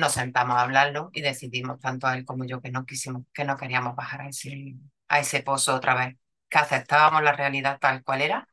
nos 0.00 0.12
sentamos 0.14 0.56
a 0.56 0.62
hablarlo 0.62 1.10
y 1.12 1.22
decidimos, 1.22 1.80
tanto 1.80 2.10
él 2.10 2.24
como 2.24 2.44
yo, 2.46 2.60
que 2.62 2.70
no 2.72 2.86
quisimos, 2.86 3.24
que 3.34 3.44
no 3.44 3.56
queríamos 3.56 3.96
bajar 3.96 4.22
a 4.22 4.28
ese, 4.28 4.76
a 5.08 5.20
ese 5.20 5.42
pozo 5.42 5.74
otra 5.76 5.94
vez, 5.94 6.16
que 6.48 6.58
aceptábamos 6.58 7.22
la 7.22 7.32
realidad 7.32 7.78
tal 7.80 8.02
cual 8.04 8.22
era 8.22 8.48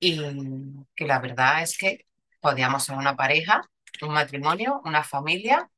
y 0.00 0.18
que 0.94 1.06
la 1.06 1.18
verdad 1.20 1.62
es 1.62 1.76
que 1.78 2.06
podíamos 2.40 2.84
ser 2.84 2.96
una 2.96 3.16
pareja, 3.16 3.62
un 4.02 4.12
matrimonio, 4.14 4.80
una 4.84 5.02
familia 5.04 5.70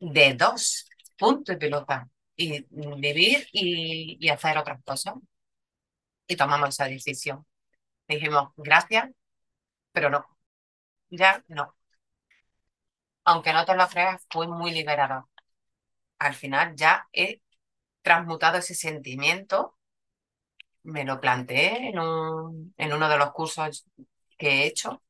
de 0.00 0.34
dos, 0.34 0.88
punto 1.18 1.52
y 1.52 1.56
pelota. 1.58 2.08
y 2.36 2.66
vivir 2.70 3.46
y, 3.52 4.18
y 4.20 4.30
hacer 4.30 4.58
otras 4.58 4.82
cosas. 4.84 5.14
Y 6.26 6.36
tomamos 6.36 6.70
esa 6.70 6.86
decisión. 6.86 7.46
Dijimos, 8.08 8.50
gracias, 8.56 9.10
pero 9.92 10.10
no, 10.10 10.26
ya 11.10 11.44
no. 11.48 11.76
Aunque 13.24 13.52
no 13.52 13.64
te 13.64 13.74
lo 13.76 13.88
creas, 13.88 14.24
fue 14.30 14.46
muy 14.48 14.70
liberador. 14.72 15.26
Al 16.20 16.34
final 16.34 16.74
ya 16.76 17.08
he 17.12 17.42
transmutado 18.02 18.58
ese 18.58 18.74
sentimiento, 18.76 19.78
me 20.84 21.04
lo 21.04 21.20
planteé 21.20 21.88
en, 21.88 21.98
un, 21.98 22.74
en 22.76 22.92
uno 22.92 23.08
de 23.08 23.18
los 23.18 23.32
cursos 23.32 23.86
que 24.38 24.48
he 24.64 24.66
hecho 24.66 25.02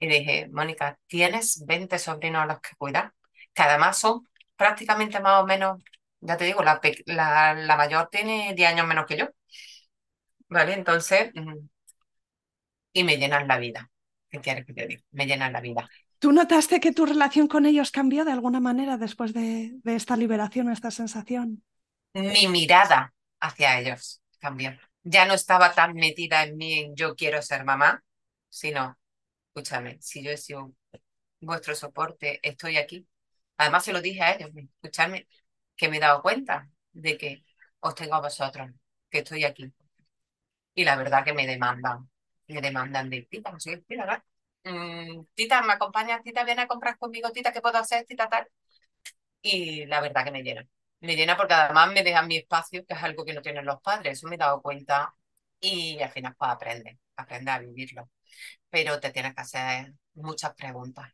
y 0.00 0.08
dije, 0.08 0.48
Mónica, 0.52 0.98
tienes 1.06 1.64
20 1.66 1.98
sobrinos 1.98 2.42
a 2.42 2.46
los 2.46 2.60
que 2.60 2.70
cuidar, 2.78 3.14
que 3.54 3.62
además 3.62 3.98
son 3.98 4.28
prácticamente 4.56 5.20
más 5.20 5.42
o 5.42 5.46
menos, 5.46 5.82
ya 6.20 6.36
te 6.36 6.44
digo, 6.46 6.62
la, 6.64 6.80
la, 7.06 7.54
la 7.54 7.76
mayor 7.76 8.08
tiene 8.10 8.54
10 8.56 8.70
años 8.72 8.86
menos 8.88 9.06
que 9.06 9.18
yo. 9.18 9.28
¿Vale? 10.48 10.74
Entonces, 10.74 11.30
mm, 11.34 11.66
y 12.92 13.04
me 13.04 13.16
llenan 13.18 13.48
la 13.48 13.58
vida. 13.58 13.90
¿Qué 14.30 14.40
quieres 14.40 14.66
que 14.66 14.72
te 14.74 14.86
diga? 14.86 15.02
Me 15.12 15.26
llenan 15.26 15.52
la 15.52 15.60
vida. 15.60 15.88
¿Tú 16.18 16.32
notaste 16.32 16.80
que 16.80 16.92
tu 16.92 17.06
relación 17.06 17.46
con 17.46 17.66
ellos 17.66 17.90
cambió 17.90 18.24
de 18.24 18.32
alguna 18.32 18.60
manera 18.60 18.96
después 18.96 19.32
de, 19.32 19.72
de 19.84 19.94
esta 19.94 20.16
liberación, 20.16 20.70
esta 20.70 20.90
sensación? 20.90 21.62
Mi 22.14 22.48
mirada 22.48 23.14
hacia 23.40 23.78
ellos 23.78 24.22
cambió. 24.38 24.72
Ya 25.02 25.26
no 25.26 25.34
estaba 25.34 25.74
tan 25.74 25.94
metida 25.94 26.42
en 26.44 26.56
mí 26.56 26.80
en 26.80 26.96
yo 26.96 27.14
quiero 27.14 27.42
ser 27.42 27.64
mamá, 27.64 28.02
sino, 28.48 28.98
escúchame, 29.48 29.98
si 30.00 30.22
yo 30.22 30.30
he 30.30 30.36
sido 30.36 30.72
vuestro 31.40 31.74
soporte, 31.74 32.40
estoy 32.48 32.78
aquí. 32.78 33.06
Además 33.58 33.84
se 33.84 33.92
lo 33.92 34.00
dije 34.02 34.22
a 34.22 34.34
ellos, 34.34 34.50
escúchame, 34.54 35.28
que 35.76 35.88
me 35.88 35.98
he 35.98 36.00
dado 36.00 36.22
cuenta 36.22 36.70
de 36.92 37.18
que 37.18 37.44
os 37.80 37.94
tengo 37.94 38.14
a 38.16 38.20
vosotros, 38.20 38.70
que 39.10 39.18
estoy 39.18 39.44
aquí. 39.44 39.72
Y 40.74 40.84
la 40.84 40.96
verdad 40.96 41.24
que 41.24 41.32
me 41.32 41.46
demandan, 41.46 42.08
me 42.48 42.60
demandan 42.60 43.10
de 43.10 43.22
tita, 43.22 43.50
no 43.50 43.58
sé 43.60 43.78
tita, 43.78 44.24
mm, 44.66 45.24
tita, 45.34 45.62
¿me 45.62 45.72
acompañas? 45.74 46.22
Tita, 46.22 46.44
viene 46.44 46.62
a 46.62 46.68
comprar 46.68 46.98
conmigo, 46.98 47.30
tita, 47.32 47.52
¿qué 47.52 47.60
puedo 47.62 47.78
hacer? 47.78 48.04
Tita, 48.06 48.28
tal. 48.28 48.48
Y 49.42 49.86
la 49.86 50.00
verdad 50.00 50.24
que 50.24 50.30
me 50.32 50.42
llena. 50.42 50.66
Me 51.00 51.16
llena 51.16 51.36
porque 51.36 51.54
además 51.54 51.92
me 51.92 52.02
dejan 52.02 52.26
mi 52.28 52.38
espacio, 52.38 52.84
que 52.86 52.94
es 52.94 53.02
algo 53.02 53.24
que 53.24 53.34
no 53.34 53.42
tienen 53.42 53.66
los 53.66 53.80
padres. 53.82 54.18
Eso 54.18 54.28
me 54.28 54.36
he 54.36 54.38
dado 54.38 54.62
cuenta 54.62 55.14
y 55.60 56.00
al 56.02 56.10
final 56.10 56.34
pues 56.38 56.50
aprende, 56.50 56.98
aprende 57.16 57.50
a 57.50 57.58
vivirlo. 57.60 58.10
Pero 58.70 59.00
te 59.00 59.10
tienes 59.12 59.34
que 59.34 59.42
hacer 59.42 59.94
muchas 60.14 60.54
preguntas. 60.54 61.12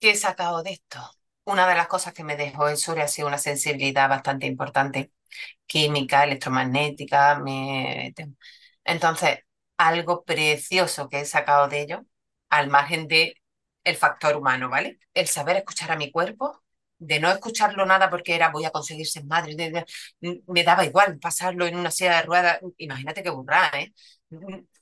¿Qué 0.00 0.10
he 0.10 0.16
sacado 0.16 0.62
de 0.62 0.72
esto? 0.72 1.00
Una 1.44 1.66
de 1.68 1.74
las 1.74 1.88
cosas 1.88 2.12
que 2.14 2.24
me 2.24 2.36
dejó 2.36 2.68
el 2.68 2.76
sur 2.76 3.00
ha 3.00 3.08
sido 3.08 3.28
una 3.28 3.38
sensibilidad 3.38 4.08
bastante 4.08 4.46
importante 4.46 5.12
química, 5.66 6.24
electromagnética. 6.24 7.38
Me... 7.40 8.14
Entonces, 8.84 9.40
algo 9.88 10.24
precioso 10.24 11.08
que 11.08 11.20
he 11.20 11.24
sacado 11.24 11.68
de 11.68 11.82
ello, 11.82 12.06
al 12.50 12.68
margen 12.68 13.08
de 13.08 13.36
el 13.84 13.96
factor 13.96 14.36
humano, 14.36 14.68
¿vale? 14.70 14.98
El 15.14 15.26
saber 15.28 15.56
escuchar 15.56 15.92
a 15.92 15.96
mi 15.96 16.10
cuerpo, 16.10 16.62
de 16.98 17.20
no 17.20 17.30
escucharlo 17.30 17.84
nada 17.86 18.08
porque 18.10 18.34
era 18.34 18.50
voy 18.50 18.64
a 18.64 18.70
conseguir 18.70 19.06
ser 19.06 19.24
madre, 19.26 19.56
me 20.46 20.64
daba 20.64 20.84
igual 20.84 21.18
pasarlo 21.18 21.66
en 21.66 21.76
una 21.76 21.90
silla 21.90 22.16
de 22.16 22.22
ruedas, 22.22 22.60
imagínate 22.78 23.22
qué 23.22 23.30
burra, 23.30 23.70
¿eh? 23.74 23.92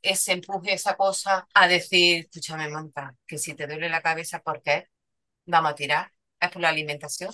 Ese 0.03 0.33
empuje, 0.33 0.73
esa 0.75 0.97
cosa 0.97 1.47
a 1.55 1.69
decir, 1.69 2.25
escúchame, 2.27 2.69
monta, 2.69 3.15
que 3.27 3.38
si 3.38 3.55
te 3.55 3.67
duele 3.67 3.88
la 3.88 4.03
cabeza, 4.03 4.41
¿por 4.41 4.62
qué? 4.62 4.88
Vamos 5.47 5.73
a 5.73 5.77
tirar, 5.77 6.12
es 6.41 6.51
por 6.51 6.62
la 6.62 6.71
alimentación. 6.71 7.33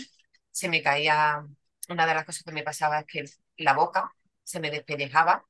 Se 0.52 0.68
me 0.70 0.83
caía 0.83 1.44
una 1.90 2.07
de 2.07 2.14
las 2.14 2.26
cosas 2.26 2.44
que 2.44 2.52
me 2.52 2.64
pasaba 2.64 3.00
es 3.00 3.07
que 3.07 3.26
la 3.59 3.74
boca 3.74 4.12
se 4.44 4.61
me 4.61 4.70
despellejaba. 4.72 5.46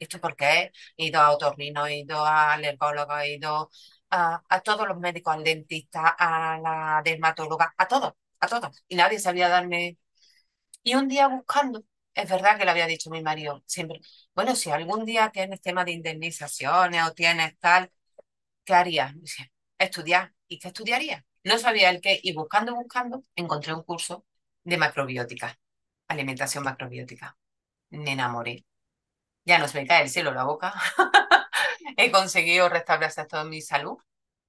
¿Esto 0.00 0.20
porque 0.20 0.72
He 0.96 1.06
ido 1.06 1.20
a 1.20 1.30
otorrino, 1.32 1.86
he 1.86 1.98
ido 2.00 2.24
a 2.24 2.54
alergólogo, 2.54 3.18
he 3.18 3.34
ido 3.36 3.70
a, 4.10 4.60
todos 4.64 4.88
los 4.88 4.98
médicos, 4.98 5.34
al 5.34 5.44
dentista, 5.44 6.08
a 6.18 6.58
la 6.58 7.02
dermatóloga, 7.04 7.74
a 7.76 7.86
todos, 7.88 8.14
a 8.40 8.48
todos. 8.48 8.84
Y 8.88 8.96
nadie 8.96 9.18
sabía 9.20 9.48
darme... 9.48 9.98
Y 10.82 10.94
un 10.94 11.08
día 11.08 11.28
buscando, 11.28 11.84
es 12.14 12.28
verdad 12.30 12.58
que 12.58 12.64
le 12.64 12.70
había 12.72 12.86
dicho 12.86 13.10
mi 13.10 13.22
marido 13.22 13.62
siempre, 13.66 14.00
bueno, 14.34 14.56
si 14.56 14.70
algún 14.70 15.04
día 15.04 15.30
tienes 15.32 15.60
tema 15.60 15.84
de 15.84 15.92
indemnizaciones 15.92 17.04
o 17.06 17.12
tienes 17.14 17.58
tal, 17.58 17.92
¿qué 18.64 18.74
harías? 18.74 19.14
Estudiar. 19.78 20.34
¿Y 20.48 20.58
qué 20.58 20.68
estudiaría? 20.68 21.24
No 21.44 21.58
sabía 21.58 21.90
el 21.90 22.00
qué. 22.00 22.20
Y 22.22 22.34
buscando, 22.34 22.74
buscando, 22.74 23.24
encontré 23.36 23.74
un 23.74 23.82
curso 23.84 24.26
de 24.64 24.76
macrobiótica 24.78 25.58
alimentación 26.10 26.64
macrobiótica. 26.64 27.36
Me 27.90 28.12
enamoré. 28.12 28.64
Ya 29.44 29.58
no 29.58 29.68
se 29.68 29.80
me 29.80 29.86
cae 29.86 30.02
el 30.02 30.10
cielo 30.10 30.32
la 30.32 30.44
boca. 30.44 30.74
He 31.96 32.10
conseguido 32.12 32.68
restablecer 32.68 33.26
toda 33.26 33.44
mi 33.44 33.60
salud, 33.62 33.98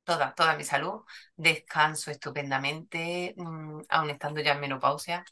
toda, 0.04 0.34
toda 0.36 0.56
mi 0.58 0.64
salud. 0.64 1.02
Descanso 1.36 2.12
estupendamente, 2.12 3.34
mm, 3.38 3.82
aún 3.90 4.10
estando 4.10 4.42
ya 4.42 4.54
en 4.54 4.60
menopausia. 4.62 5.26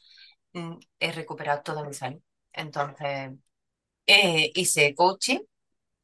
Mm, 0.54 0.76
he 1.00 1.12
recuperado 1.12 1.62
toda 1.62 1.84
mi 1.84 1.94
salud. 1.94 2.20
Entonces, 2.52 3.32
eh, 4.06 4.52
hice 4.54 4.94
coaching 4.94 5.40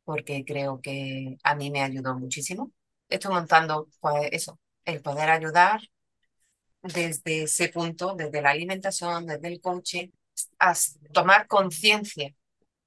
porque 0.05 0.45
creo 0.47 0.81
que 0.83 1.37
a 1.45 1.55
mí 1.57 1.71
me 1.71 1.83
ayudó 1.83 2.17
muchísimo. 2.19 2.73
Estoy 3.09 3.35
montando, 3.35 3.89
pues 4.01 4.31
eso, 4.33 4.61
el 4.85 5.03
poder 5.03 5.31
ayudar 5.31 5.81
desde 6.83 7.43
ese 7.45 7.69
punto, 7.69 8.15
desde 8.17 8.43
la 8.43 8.51
alimentación, 8.51 9.27
desde 9.27 9.49
el 9.49 9.61
coaching, 9.61 10.09
a 10.59 10.75
tomar 11.13 11.47
conciencia. 11.49 12.35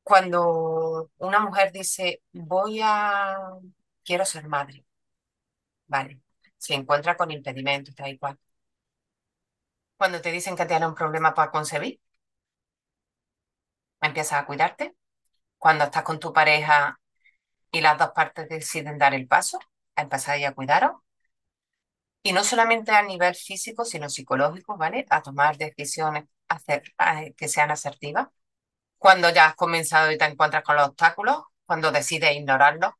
Cuando 0.10 1.12
una 1.20 1.40
mujer 1.40 1.72
dice, 1.72 2.24
voy 2.34 2.80
a, 2.84 3.38
quiero 4.04 4.26
ser 4.26 4.48
madre, 4.48 4.84
vale, 5.88 6.22
se 6.58 6.74
encuentra 6.76 7.18
con 7.18 7.32
impedimentos, 7.32 7.94
da 7.96 8.08
igual. 8.10 8.40
Cuando 9.98 10.20
te 10.20 10.32
dicen 10.32 10.56
que 10.56 10.66
tienes 10.66 10.90
un 10.90 10.96
problema 10.96 11.36
para 11.36 11.52
concebir, 11.52 12.02
empiezas 14.02 14.40
a 14.42 14.46
cuidarte. 14.46 14.96
Cuando 15.58 15.86
estás 15.86 16.04
con 16.04 16.20
tu 16.20 16.34
pareja 16.34 17.00
y 17.72 17.82
las 17.82 17.98
dos 18.00 18.12
partes 18.12 18.50
deciden 18.50 18.98
dar 19.00 19.14
el 19.16 19.28
paso, 19.28 19.60
empezáis 19.96 20.48
a 20.48 20.54
cuidaros 20.54 20.94
y 22.24 22.34
no 22.34 22.44
solamente 22.44 22.92
a 22.92 23.02
nivel 23.04 23.36
físico, 23.36 23.86
sino 23.86 24.10
psicológico, 24.10 24.78
¿vale? 24.78 25.06
A 25.10 25.22
tomar 25.22 25.58
decisiones 25.58 26.26
hacer, 26.48 26.84
que 27.38 27.48
sean 27.48 27.72
asertivas. 27.72 28.28
Cuando 29.00 29.32
ya 29.32 29.48
has 29.48 29.56
comenzado 29.56 30.12
y 30.12 30.18
te 30.18 30.26
encuentras 30.26 30.64
con 30.64 30.76
los 30.76 30.90
obstáculos, 30.90 31.38
cuando 31.66 31.92
decides 31.92 32.36
ignorarlos, 32.36 32.92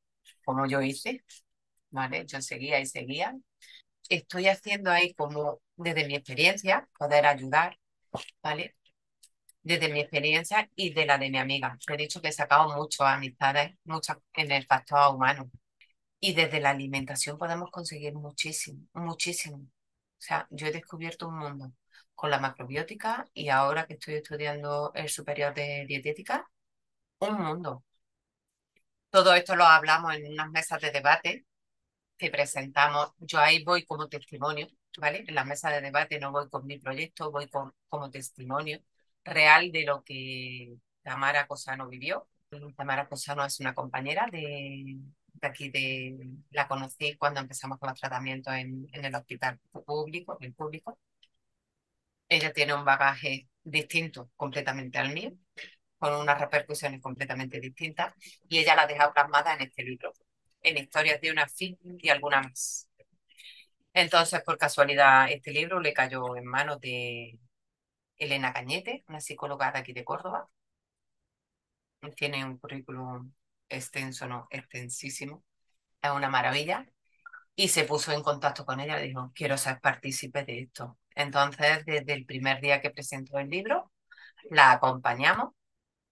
como 0.46 0.66
yo 0.66 0.82
hice, 0.82 1.24
¿vale? 1.92 2.26
Yo 2.28 2.42
seguía 2.42 2.80
y 2.80 2.86
seguía. 2.88 3.36
Estoy 4.10 4.48
haciendo 4.48 4.92
ahí 4.92 5.14
como 5.16 5.62
desde 5.78 6.08
mi 6.08 6.16
experiencia, 6.16 6.90
poder 6.98 7.26
ayudar, 7.28 7.78
¿vale? 8.44 8.76
Desde 9.64 9.90
mi 9.90 10.02
experiencia 10.02 10.70
y 10.76 10.94
de 10.94 11.06
la 11.06 11.18
de 11.18 11.30
mi 11.32 11.38
amiga. 11.40 11.78
He 11.88 11.98
dicho 11.98 12.22
que 12.22 12.30
he 12.30 12.32
sacado 12.34 12.76
muchas 12.76 13.08
amistades, 13.08 13.76
muchas 13.86 14.18
en 14.36 14.52
el 14.52 14.66
factor 14.66 15.16
humano. 15.16 15.52
Y 16.22 16.34
desde 16.34 16.62
la 16.62 16.72
alimentación 16.72 17.38
podemos 17.38 17.72
conseguir 17.72 18.14
muchísimo, 18.16 18.88
muchísimo. 18.94 19.58
O 19.60 20.22
sea, 20.22 20.48
yo 20.52 20.68
he 20.68 20.72
descubierto 20.72 21.28
un 21.30 21.40
mundo 21.40 21.74
con 22.20 22.30
la 22.32 22.40
macrobiótica 22.40 23.26
y 23.34 23.48
ahora 23.50 23.86
que 23.88 23.94
estoy 23.94 24.16
estudiando 24.16 24.92
el 24.94 25.08
superior 25.10 25.54
de 25.54 25.86
dietética, 25.88 26.46
un 27.20 27.36
mundo. 27.42 27.84
Todo 29.10 29.34
esto 29.34 29.56
lo 29.56 29.64
hablamos 29.66 30.14
en 30.16 30.32
unas 30.34 30.50
mesas 30.52 30.82
de 30.82 30.92
debate 30.92 31.46
que 32.18 32.32
presentamos. 32.32 33.14
Yo 33.20 33.40
ahí 33.40 33.64
voy 33.64 33.86
como 33.86 34.10
testimonio, 34.10 34.68
¿vale? 35.00 35.26
En 35.28 35.36
las 35.36 35.46
mesas 35.46 35.72
de 35.74 35.82
debate 35.82 36.20
no 36.20 36.32
voy 36.32 36.50
con 36.50 36.66
mi 36.68 36.80
proyecto, 36.80 37.32
voy 37.32 37.50
con, 37.50 37.74
como 37.90 38.12
testimonio 38.12 38.80
real 39.24 39.72
de 39.72 39.86
lo 39.86 40.04
que 40.04 40.76
Tamara 41.04 41.48
Cosano 41.48 41.88
vivió. 41.88 42.28
Tamara 42.78 43.08
Cosano 43.10 43.46
es 43.46 43.60
una 43.62 43.74
compañera 43.76 44.28
de, 44.32 44.98
de 45.34 45.48
aquí 45.48 45.70
de, 45.70 46.18
la 46.52 46.68
conocí 46.68 47.16
cuando 47.18 47.40
empezamos 47.42 47.80
con 47.80 47.90
los 47.90 48.00
tratamientos 48.00 48.54
en, 48.56 48.88
en 48.94 49.06
el 49.06 49.16
hospital 49.16 49.60
público, 49.86 50.38
el 50.42 50.54
público. 50.54 51.00
Ella 52.30 52.54
tiene 52.54 52.74
un 52.74 52.86
bagaje 52.86 53.50
distinto 53.64 54.32
completamente 54.36 54.98
al 55.00 55.14
mío, 55.14 55.32
con 55.98 56.14
unas 56.16 56.40
repercusiones 56.40 57.02
completamente 57.02 57.60
distintas, 57.60 58.14
y 58.48 58.60
ella 58.60 58.76
la 58.76 58.88
deja 58.88 59.12
plasmada 59.14 59.54
en 59.56 59.62
este 59.62 59.84
libro, 59.84 60.14
en 60.62 60.78
historias 60.78 61.20
de 61.22 61.32
una 61.32 61.48
fin 61.48 61.78
y 62.00 62.10
alguna 62.10 62.42
más. 62.42 62.90
Entonces, 63.94 64.42
por 64.44 64.58
casualidad, 64.58 65.30
este 65.32 65.52
libro 65.52 65.80
le 65.80 65.94
cayó 65.94 66.36
en 66.38 66.46
manos 66.46 66.80
de 66.80 67.40
Elena 68.18 68.54
Cañete, 68.54 69.04
una 69.08 69.22
psicóloga 69.22 69.72
de 69.72 69.80
aquí 69.80 69.94
de 69.94 70.06
Córdoba. 70.06 70.50
Tiene 72.16 72.46
un 72.46 72.58
currículum 72.58 73.34
extenso, 73.68 74.28
no, 74.28 74.48
extensísimo. 74.52 75.44
Es 76.02 76.12
una 76.12 76.30
maravilla. 76.30 76.86
Y 77.56 77.70
se 77.70 77.86
puso 77.86 78.12
en 78.14 78.24
contacto 78.24 78.66
con 78.66 78.80
ella, 78.80 78.98
le 78.98 79.08
dijo, 79.08 79.32
quiero 79.36 79.58
ser 79.58 79.82
partícipe 79.82 80.46
de 80.46 80.62
esto. 80.62 80.98
Entonces, 81.20 81.86
desde 81.86 82.14
el 82.14 82.26
primer 82.26 82.62
día 82.62 82.82
que 82.82 82.92
presentó 82.92 83.40
el 83.40 83.50
libro, 83.50 83.92
la 84.52 84.72
acompañamos 84.74 85.54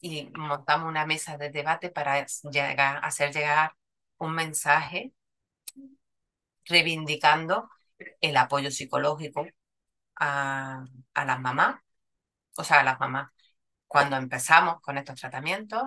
y 0.01 0.29
montamos 0.35 0.89
una 0.89 1.05
mesa 1.05 1.37
de 1.37 1.51
debate 1.51 1.89
para 1.91 2.25
llegar, 2.51 2.99
hacer 3.03 3.33
llegar 3.33 3.73
un 4.17 4.33
mensaje 4.35 5.13
reivindicando 6.65 7.69
el 8.21 8.37
apoyo 8.37 8.71
psicológico 8.71 9.45
a, 10.17 10.85
las 11.15 11.39
mamás, 11.41 11.81
o 12.57 12.63
sea, 12.63 12.81
a 12.81 12.83
las 12.83 12.99
mamás. 12.99 13.31
Cuando 13.87 14.17
empezamos 14.17 14.81
con 14.81 14.97
estos 14.97 15.19
tratamientos, 15.21 15.83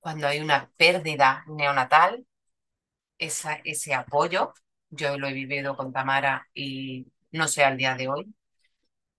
cuando 0.00 0.26
hay 0.28 0.40
una 0.40 0.70
pérdida 0.76 1.44
neonatal, 1.48 2.26
esa, 3.18 3.54
ese 3.64 3.94
apoyo, 3.94 4.54
yo 4.90 5.18
lo 5.18 5.28
he 5.28 5.32
vivido 5.32 5.76
con 5.76 5.92
Tamara 5.92 6.48
y 6.54 7.12
no 7.32 7.48
sé 7.48 7.64
al 7.64 7.76
día 7.76 7.94
de 7.94 8.08
hoy, 8.08 8.34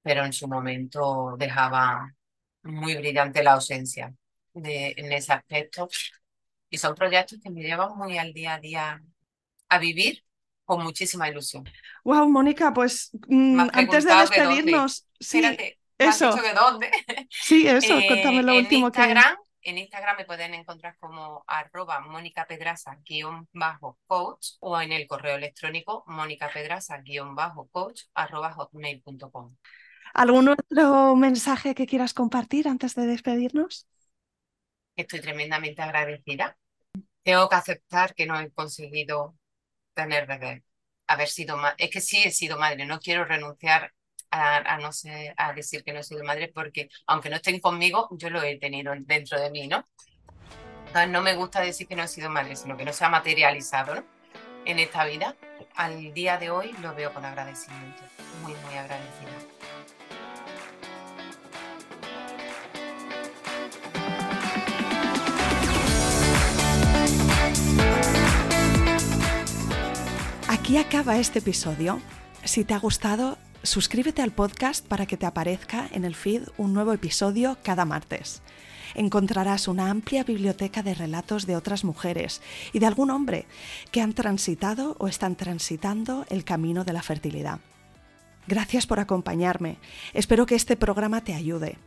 pero 0.01 0.25
en 0.25 0.33
su 0.33 0.47
momento 0.47 1.35
dejaba 1.37 2.13
muy 2.63 2.95
brillante 2.95 3.43
la 3.43 3.53
ausencia 3.53 4.13
de, 4.53 4.93
en 4.97 5.11
ese 5.11 5.33
aspecto. 5.33 5.89
Y 6.69 6.77
son 6.77 6.95
proyectos 6.95 7.39
que 7.41 7.49
me 7.49 7.61
llevan 7.61 7.97
muy 7.97 8.17
al 8.17 8.33
día 8.33 8.55
a 8.55 8.59
día 8.59 9.01
a 9.69 9.79
vivir 9.79 10.23
con 10.65 10.83
muchísima 10.83 11.29
ilusión. 11.29 11.63
Wow, 12.03 12.27
Mónica, 12.29 12.73
pues 12.73 13.11
mm, 13.27 13.69
antes 13.71 14.05
de 14.05 14.15
despedirnos, 14.15 15.07
sí, 15.19 15.41
eso. 15.97 16.35
de 16.35 16.53
dónde? 16.53 16.91
Sí, 17.29 17.67
eso, 17.67 17.97
eh, 17.99 18.05
cuéntame 18.07 18.43
lo 18.43 18.57
último 18.57 18.87
Instagram, 18.87 19.17
En 19.17 19.17
Instagram 19.17 19.37
me 19.73 20.25
pueden 20.25 20.53
encontrar 20.53 20.97
como 20.97 21.43
arroba 21.45 21.99
Mónica 21.99 22.45
Pedraza 22.47 22.97
bajo 23.51 23.97
coach 24.07 24.51
o 24.61 24.79
en 24.79 24.93
el 24.93 25.07
correo 25.07 25.35
electrónico 25.35 26.03
Mónica 26.07 26.49
Pedraza 26.53 27.03
bajo 27.33 27.67
coach 27.67 28.03
arroba 28.13 28.53
hotmail.com. 28.53 29.55
¿Algún 30.13 30.49
otro 30.49 31.15
mensaje 31.15 31.75
que 31.75 31.85
quieras 31.85 32.13
compartir 32.13 32.67
antes 32.67 32.95
de 32.95 33.07
despedirnos? 33.07 33.87
Estoy 34.95 35.19
tremendamente 35.19 35.81
agradecida. 35.81 36.57
Tengo 37.23 37.49
que 37.49 37.55
aceptar 37.55 38.15
que 38.15 38.25
no 38.25 38.39
he 38.39 38.49
conseguido 38.51 39.35
tener 39.93 40.27
bebé, 40.27 40.63
haber 41.07 41.27
sido 41.27 41.57
madre. 41.57 41.75
Es 41.79 41.91
que 41.91 42.01
sí 42.01 42.23
he 42.23 42.31
sido 42.31 42.57
madre, 42.57 42.85
no 42.85 42.99
quiero 42.99 43.25
renunciar 43.25 43.93
a, 44.37 44.77
no 44.77 44.91
sé, 44.91 45.33
a 45.37 45.53
decir 45.53 45.83
que 45.83 45.93
no 45.93 45.99
he 45.99 46.03
sido 46.03 46.23
madre 46.23 46.51
porque 46.53 46.89
aunque 47.07 47.29
no 47.29 47.35
estén 47.37 47.59
conmigo, 47.59 48.07
yo 48.11 48.29
lo 48.29 48.41
he 48.41 48.57
tenido 48.57 48.93
dentro 48.99 49.39
de 49.39 49.49
mí, 49.49 49.67
¿no? 49.67 49.87
Entonces 50.87 51.09
no 51.09 51.21
me 51.21 51.35
gusta 51.35 51.61
decir 51.61 51.87
que 51.87 51.95
no 51.95 52.03
he 52.03 52.07
sido 52.07 52.29
madre, 52.29 52.55
sino 52.55 52.77
que 52.77 52.85
no 52.85 52.93
se 52.93 53.05
ha 53.05 53.09
materializado 53.09 53.95
¿no? 53.95 54.03
en 54.65 54.79
esta 54.79 55.05
vida. 55.05 55.35
Al 55.75 56.13
día 56.13 56.37
de 56.37 56.49
hoy 56.49 56.73
lo 56.81 56.95
veo 56.95 57.13
con 57.13 57.25
agradecimiento, 57.25 58.03
muy, 58.41 58.53
muy 58.53 58.75
agradecida. 58.75 59.57
Aquí 70.49 70.77
acaba 70.77 71.17
este 71.17 71.39
episodio. 71.39 72.01
Si 72.43 72.65
te 72.65 72.73
ha 72.73 72.79
gustado, 72.79 73.36
suscríbete 73.77 74.23
al 74.23 74.31
podcast 74.31 74.83
para 74.87 75.05
que 75.05 75.17
te 75.17 75.27
aparezca 75.27 75.87
en 75.91 76.03
el 76.03 76.15
feed 76.15 76.47
un 76.57 76.73
nuevo 76.73 76.93
episodio 76.93 77.59
cada 77.61 77.85
martes. 77.85 78.41
Encontrarás 78.95 79.67
una 79.67 79.91
amplia 79.91 80.23
biblioteca 80.23 80.81
de 80.81 80.95
relatos 80.95 81.45
de 81.45 81.55
otras 81.55 81.83
mujeres 81.83 82.41
y 82.73 82.79
de 82.79 82.87
algún 82.87 83.11
hombre 83.11 83.45
que 83.91 84.01
han 84.01 84.13
transitado 84.13 84.95
o 84.97 85.07
están 85.07 85.35
transitando 85.35 86.25
el 86.31 86.43
camino 86.43 86.85
de 86.85 86.93
la 86.93 87.03
fertilidad. 87.03 87.59
Gracias 88.47 88.87
por 88.87 88.99
acompañarme. 88.99 89.77
Espero 90.15 90.47
que 90.47 90.55
este 90.55 90.75
programa 90.75 91.23
te 91.23 91.35
ayude. 91.35 91.77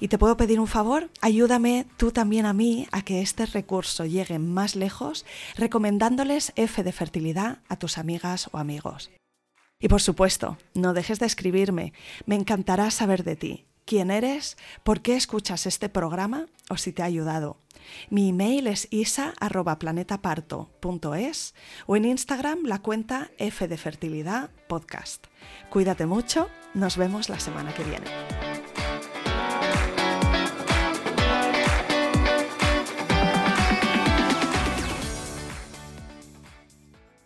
Y 0.00 0.08
te 0.08 0.18
puedo 0.18 0.36
pedir 0.36 0.60
un 0.60 0.66
favor, 0.66 1.08
ayúdame 1.22 1.86
tú 1.96 2.12
también 2.12 2.44
a 2.44 2.52
mí 2.52 2.86
a 2.92 3.00
que 3.00 3.22
este 3.22 3.46
recurso 3.46 4.04
llegue 4.04 4.38
más 4.38 4.76
lejos 4.76 5.24
recomendándoles 5.56 6.52
F 6.56 6.82
de 6.82 6.92
fertilidad 6.92 7.60
a 7.70 7.76
tus 7.76 7.96
amigas 7.96 8.50
o 8.52 8.58
amigos. 8.58 9.10
Y 9.80 9.88
por 9.88 10.02
supuesto, 10.02 10.58
no 10.74 10.92
dejes 10.92 11.20
de 11.20 11.26
escribirme, 11.26 11.92
me 12.26 12.34
encantará 12.34 12.90
saber 12.90 13.22
de 13.22 13.36
ti, 13.36 13.68
quién 13.84 14.10
eres, 14.10 14.56
por 14.82 15.02
qué 15.02 15.14
escuchas 15.14 15.66
este 15.66 15.88
programa 15.88 16.46
o 16.68 16.76
si 16.76 16.92
te 16.92 17.02
ha 17.02 17.06
ayudado. 17.06 17.58
Mi 18.10 18.30
email 18.30 18.66
es 18.66 18.88
isa.planetaparto.es 18.90 21.54
o 21.86 21.96
en 21.96 22.04
Instagram 22.04 22.64
la 22.64 22.80
cuenta 22.80 23.30
F 23.38 23.68
de 23.68 23.76
Fertilidad 23.76 24.50
Podcast. 24.68 25.28
Cuídate 25.70 26.06
mucho, 26.06 26.48
nos 26.74 26.96
vemos 26.96 27.28
la 27.28 27.38
semana 27.38 27.72
que 27.72 27.84
viene. 27.84 28.06